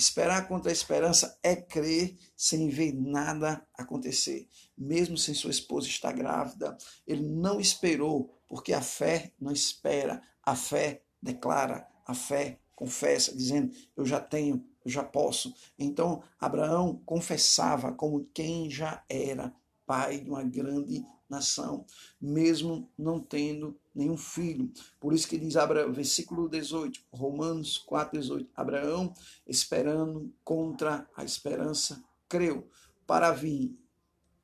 Esperar 0.00 0.48
contra 0.48 0.70
a 0.70 0.72
esperança 0.72 1.38
é 1.42 1.54
crer 1.54 2.16
sem 2.34 2.70
ver 2.70 2.94
nada 2.94 3.62
acontecer. 3.74 4.48
Mesmo 4.74 5.18
sem 5.18 5.34
sua 5.34 5.50
esposa 5.50 5.88
estar 5.88 6.12
grávida, 6.12 6.74
ele 7.06 7.22
não 7.22 7.60
esperou, 7.60 8.34
porque 8.48 8.72
a 8.72 8.80
fé 8.80 9.30
não 9.38 9.52
espera, 9.52 10.22
a 10.42 10.54
fé 10.54 11.02
declara, 11.22 11.88
a 12.06 12.14
fé 12.14 12.60
confessa, 12.74 13.36
dizendo: 13.36 13.74
Eu 13.96 14.06
já 14.06 14.20
tenho, 14.20 14.64
eu 14.84 14.90
já 14.90 15.04
posso. 15.04 15.54
Então, 15.78 16.22
Abraão 16.40 17.00
confessava 17.04 17.92
como 17.92 18.28
quem 18.32 18.70
já 18.70 19.04
era 19.08 19.54
pai 19.86 20.20
de 20.20 20.30
uma 20.30 20.42
grande 20.42 21.04
nação, 21.28 21.86
mesmo 22.20 22.90
não 22.98 23.20
tendo 23.20 23.78
nenhum 23.94 24.16
filho. 24.16 24.72
Por 24.98 25.12
isso 25.12 25.28
que 25.28 25.38
diz 25.38 25.56
Abraão, 25.56 25.92
versículo 25.92 26.48
18, 26.48 27.00
Romanos 27.12 27.78
4, 27.78 28.18
18, 28.18 28.50
Abraão, 28.54 29.14
esperando 29.46 30.32
contra 30.42 31.08
a 31.16 31.24
esperança, 31.24 32.02
creu 32.28 32.68
para 33.06 33.30
vir 33.30 33.76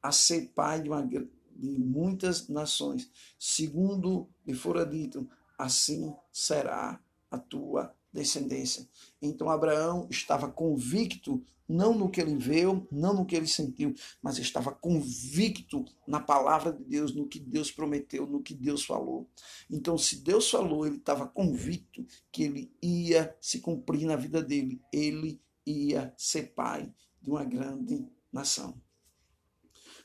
a 0.02 0.12
ser 0.12 0.52
pai 0.54 0.80
de, 0.80 0.88
uma, 0.88 1.02
de 1.04 1.78
muitas 1.78 2.48
nações. 2.48 3.10
Segundo 3.38 4.28
lhe 4.46 4.54
fora 4.54 4.86
dito, 4.86 5.28
assim 5.58 6.14
será 6.32 7.00
a 7.30 7.38
tua 7.38 7.94
descendência. 8.12 8.88
Então 9.20 9.50
Abraão 9.50 10.06
estava 10.10 10.50
convicto 10.50 11.42
não 11.68 11.94
no 11.94 12.08
que 12.08 12.20
ele 12.20 12.36
viu, 12.36 12.86
não 12.92 13.12
no 13.12 13.26
que 13.26 13.34
ele 13.34 13.46
sentiu, 13.46 13.92
mas 14.22 14.38
estava 14.38 14.72
convicto 14.72 15.84
na 16.06 16.20
palavra 16.20 16.72
de 16.72 16.84
Deus, 16.84 17.14
no 17.14 17.26
que 17.26 17.40
Deus 17.40 17.70
prometeu, 17.70 18.26
no 18.26 18.42
que 18.42 18.54
Deus 18.54 18.84
falou. 18.84 19.28
Então, 19.68 19.98
se 19.98 20.22
Deus 20.22 20.48
falou, 20.48 20.86
ele 20.86 20.96
estava 20.96 21.26
convicto 21.26 22.06
que 22.30 22.44
ele 22.44 22.72
ia 22.80 23.36
se 23.40 23.58
cumprir 23.58 24.06
na 24.06 24.14
vida 24.14 24.40
dele, 24.40 24.80
ele 24.92 25.40
ia 25.66 26.14
ser 26.16 26.54
pai 26.54 26.92
de 27.20 27.30
uma 27.30 27.44
grande 27.44 28.06
nação. 28.32 28.80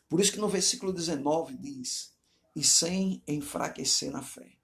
Por 0.09 0.19
isso 0.19 0.31
que 0.31 0.39
no 0.39 0.49
versículo 0.49 0.91
19 0.91 1.55
diz: 1.57 2.13
e 2.55 2.63
sem 2.63 3.21
enfraquecer 3.27 4.11
na 4.11 4.21
fé. 4.21 4.60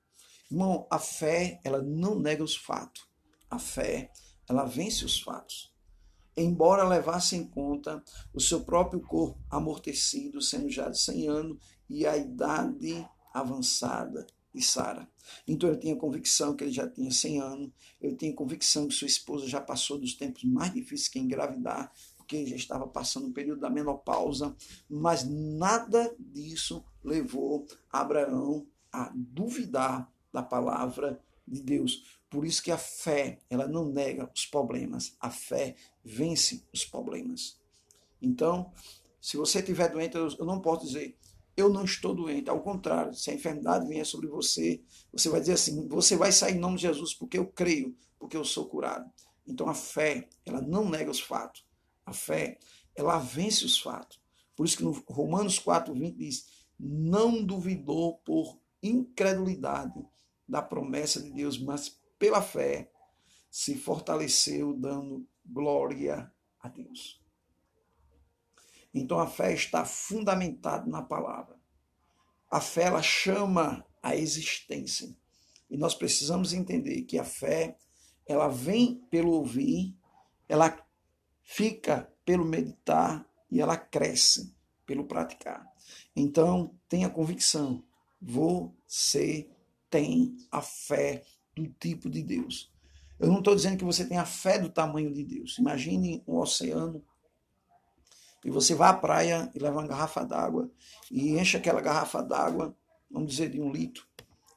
Irmão, 0.49 0.87
a 0.89 0.97
fé, 0.97 1.59
ela 1.63 1.81
não 1.81 2.19
nega 2.19 2.43
os 2.43 2.55
fatos. 2.55 3.07
A 3.49 3.59
fé, 3.59 4.11
ela 4.47 4.65
vence 4.65 5.03
os 5.03 5.19
fatos. 5.19 5.73
Embora 6.35 6.87
levasse 6.87 7.35
em 7.35 7.45
conta 7.45 8.03
o 8.33 8.39
seu 8.39 8.63
próprio 8.63 9.01
corpo 9.01 9.39
amortecido, 9.49 10.41
sendo 10.41 10.69
já 10.69 10.89
de 10.89 10.99
100 10.99 11.27
anos, 11.27 11.57
e 11.89 12.05
a 12.05 12.15
idade 12.15 13.07
avançada 13.33 14.25
de 14.53 14.61
Sara. 14.61 15.09
Então 15.47 15.69
ele 15.69 15.79
tinha 15.79 15.95
convicção 15.95 16.55
que 16.55 16.63
ele 16.63 16.71
já 16.71 16.87
tinha 16.89 17.11
100 17.11 17.41
anos, 17.41 17.71
ele 18.01 18.15
tinha 18.15 18.33
convicção 18.33 18.87
que 18.87 18.93
sua 18.93 19.07
esposa 19.07 19.47
já 19.47 19.61
passou 19.61 19.99
dos 19.99 20.15
tempos 20.15 20.43
mais 20.43 20.73
difíceis 20.73 21.07
que 21.07 21.19
engravidar, 21.19 21.91
porque 22.15 22.45
já 22.45 22.55
estava 22.55 22.87
passando 22.87 23.27
o 23.27 23.33
período 23.33 23.61
da 23.61 23.69
menopausa, 23.69 24.55
mas 24.89 25.23
nada 25.27 26.15
disso 26.19 26.83
levou 27.03 27.65
Abraão 27.91 28.67
a 28.91 29.11
duvidar 29.15 30.11
da 30.31 30.43
palavra 30.43 31.19
de 31.47 31.61
Deus. 31.61 32.03
Por 32.29 32.45
isso 32.45 32.61
que 32.61 32.71
a 32.71 32.77
fé, 32.77 33.39
ela 33.49 33.67
não 33.67 33.85
nega 33.85 34.29
os 34.35 34.45
problemas, 34.45 35.15
a 35.19 35.29
fé 35.29 35.75
vence 36.03 36.65
os 36.73 36.85
problemas. 36.85 37.57
Então, 38.21 38.71
se 39.21 39.37
você 39.37 39.59
estiver 39.59 39.89
doente, 39.91 40.15
eu 40.15 40.45
não 40.45 40.59
posso 40.59 40.85
dizer, 40.85 41.17
eu 41.55 41.69
não 41.69 41.83
estou 41.83 42.13
doente. 42.13 42.49
Ao 42.49 42.61
contrário, 42.61 43.13
se 43.13 43.31
a 43.31 43.33
enfermidade 43.33 43.87
vier 43.87 44.05
sobre 44.05 44.27
você, 44.27 44.81
você 45.11 45.29
vai 45.29 45.39
dizer 45.39 45.53
assim, 45.53 45.87
você 45.87 46.15
vai 46.15 46.31
sair 46.31 46.55
em 46.55 46.59
nome 46.59 46.75
de 46.75 46.83
Jesus 46.83 47.13
porque 47.13 47.37
eu 47.37 47.47
creio, 47.47 47.95
porque 48.19 48.37
eu 48.37 48.45
sou 48.45 48.67
curado. 48.67 49.09
Então 49.47 49.67
a 49.69 49.73
fé, 49.73 50.27
ela 50.45 50.61
não 50.61 50.89
nega 50.89 51.09
os 51.09 51.19
fatos. 51.19 51.65
A 52.05 52.13
fé, 52.13 52.59
ela 52.95 53.17
vence 53.17 53.65
os 53.65 53.79
fatos. 53.79 54.19
Por 54.55 54.65
isso 54.65 54.77
que 54.77 54.83
no 54.83 54.91
Romanos 55.07 55.59
4, 55.59 55.93
20 55.93 56.15
diz, 56.15 56.45
não 56.79 57.43
duvidou 57.43 58.17
por 58.19 58.59
incredulidade 58.83 60.05
da 60.47 60.61
promessa 60.61 61.21
de 61.21 61.31
Deus, 61.31 61.59
mas 61.59 62.01
pela 62.17 62.41
fé 62.41 62.91
se 63.49 63.75
fortaleceu, 63.75 64.73
dando 64.73 65.27
glória 65.45 66.31
a 66.59 66.67
Deus. 66.67 67.21
Então 68.93 69.19
a 69.19 69.27
fé 69.27 69.53
está 69.53 69.85
fundamentada 69.85 70.89
na 70.89 71.01
palavra. 71.01 71.59
A 72.49 72.61
fé 72.61 72.83
ela 72.83 73.01
chama 73.01 73.85
a 74.01 74.15
existência. 74.15 75.15
E 75.69 75.77
nós 75.77 75.93
precisamos 75.93 76.53
entender 76.53 77.03
que 77.03 77.19
a 77.19 77.23
fé 77.23 77.77
ela 78.25 78.47
vem 78.47 78.95
pelo 79.09 79.31
ouvir, 79.31 79.95
ela 80.47 80.77
fica 81.43 82.11
pelo 82.25 82.45
meditar 82.45 83.27
e 83.49 83.61
ela 83.61 83.77
cresce 83.77 84.55
pelo 84.85 85.05
praticar. 85.05 85.65
Então, 86.15 86.77
tenha 86.89 87.09
convicção, 87.09 87.83
você 88.21 89.49
tem 89.89 90.35
a 90.51 90.61
fé 90.61 91.23
do 91.55 91.67
tipo 91.67 92.09
de 92.09 92.21
Deus. 92.21 92.71
Eu 93.19 93.29
não 93.29 93.39
estou 93.39 93.55
dizendo 93.55 93.77
que 93.77 93.85
você 93.85 94.05
tem 94.05 94.17
a 94.17 94.25
fé 94.25 94.59
do 94.59 94.69
tamanho 94.69 95.11
de 95.13 95.23
Deus. 95.23 95.57
Imagine 95.57 96.23
um 96.27 96.37
oceano 96.37 97.03
e 98.45 98.51
você 98.51 98.75
vai 98.75 98.89
à 98.89 98.93
praia 98.93 99.51
e 99.55 99.59
leva 99.59 99.79
uma 99.79 99.87
garrafa 99.87 100.23
d'água 100.23 100.69
e 101.11 101.37
enche 101.37 101.57
aquela 101.57 101.81
garrafa 101.81 102.21
d'água, 102.21 102.75
vamos 103.09 103.31
dizer, 103.31 103.49
de 103.49 103.59
um 103.59 103.71
litro, 103.71 104.05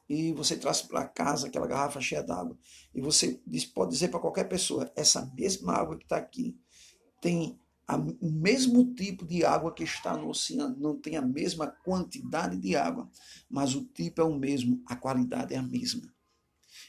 e 0.07 0.33
você 0.33 0.57
traz 0.57 0.81
para 0.81 1.07
casa 1.07 1.47
aquela 1.47 1.65
garrafa 1.65 2.01
cheia 2.01 2.21
d'água. 2.21 2.57
E 2.93 2.99
você 2.99 3.41
pode 3.73 3.91
dizer 3.91 4.09
para 4.09 4.19
qualquer 4.19 4.43
pessoa: 4.43 4.91
essa 4.93 5.25
mesma 5.37 5.73
água 5.73 5.97
que 5.97 6.03
está 6.03 6.17
aqui 6.17 6.59
tem 7.21 7.60
o 7.95 8.31
mesmo 8.31 8.93
tipo 8.93 9.25
de 9.25 9.43
água 9.43 9.73
que 9.73 9.83
está 9.83 10.15
no 10.15 10.29
oceano, 10.29 10.75
não 10.77 10.95
tem 10.97 11.17
a 11.17 11.21
mesma 11.21 11.67
quantidade 11.67 12.57
de 12.57 12.75
água, 12.75 13.09
mas 13.49 13.75
o 13.75 13.83
tipo 13.83 14.21
é 14.21 14.23
o 14.23 14.37
mesmo, 14.37 14.81
a 14.85 14.95
qualidade 14.95 15.53
é 15.53 15.57
a 15.57 15.63
mesma. 15.63 16.11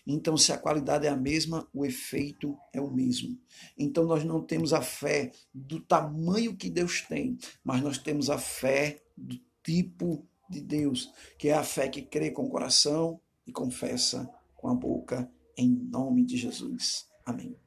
Então, 0.06 0.36
se 0.36 0.52
a 0.52 0.58
qualidade 0.58 1.06
é 1.06 1.10
a 1.10 1.16
mesma, 1.16 1.68
o 1.72 1.86
efeito 1.86 2.56
é 2.72 2.80
o 2.80 2.90
mesmo. 2.90 3.38
Então, 3.78 4.04
nós 4.04 4.24
não 4.24 4.42
temos 4.42 4.72
a 4.72 4.82
fé 4.82 5.32
do 5.54 5.80
tamanho 5.80 6.56
que 6.56 6.68
Deus 6.68 7.02
tem, 7.02 7.38
mas 7.62 7.80
nós 7.82 7.98
temos 7.98 8.28
a 8.28 8.38
fé 8.38 9.02
do 9.16 9.38
tipo 9.62 10.26
de 10.50 10.60
Deus, 10.60 11.10
que 11.38 11.48
é 11.48 11.54
a 11.54 11.62
fé 11.62 11.88
que 11.88 12.02
crê 12.02 12.30
com 12.30 12.44
o 12.44 12.50
coração 12.50 13.20
e 13.46 13.52
confessa 13.52 14.28
com 14.56 14.68
a 14.68 14.74
boca, 14.74 15.30
em 15.56 15.68
nome 15.68 16.24
de 16.24 16.36
Jesus. 16.36 17.06
Amém. 17.24 17.61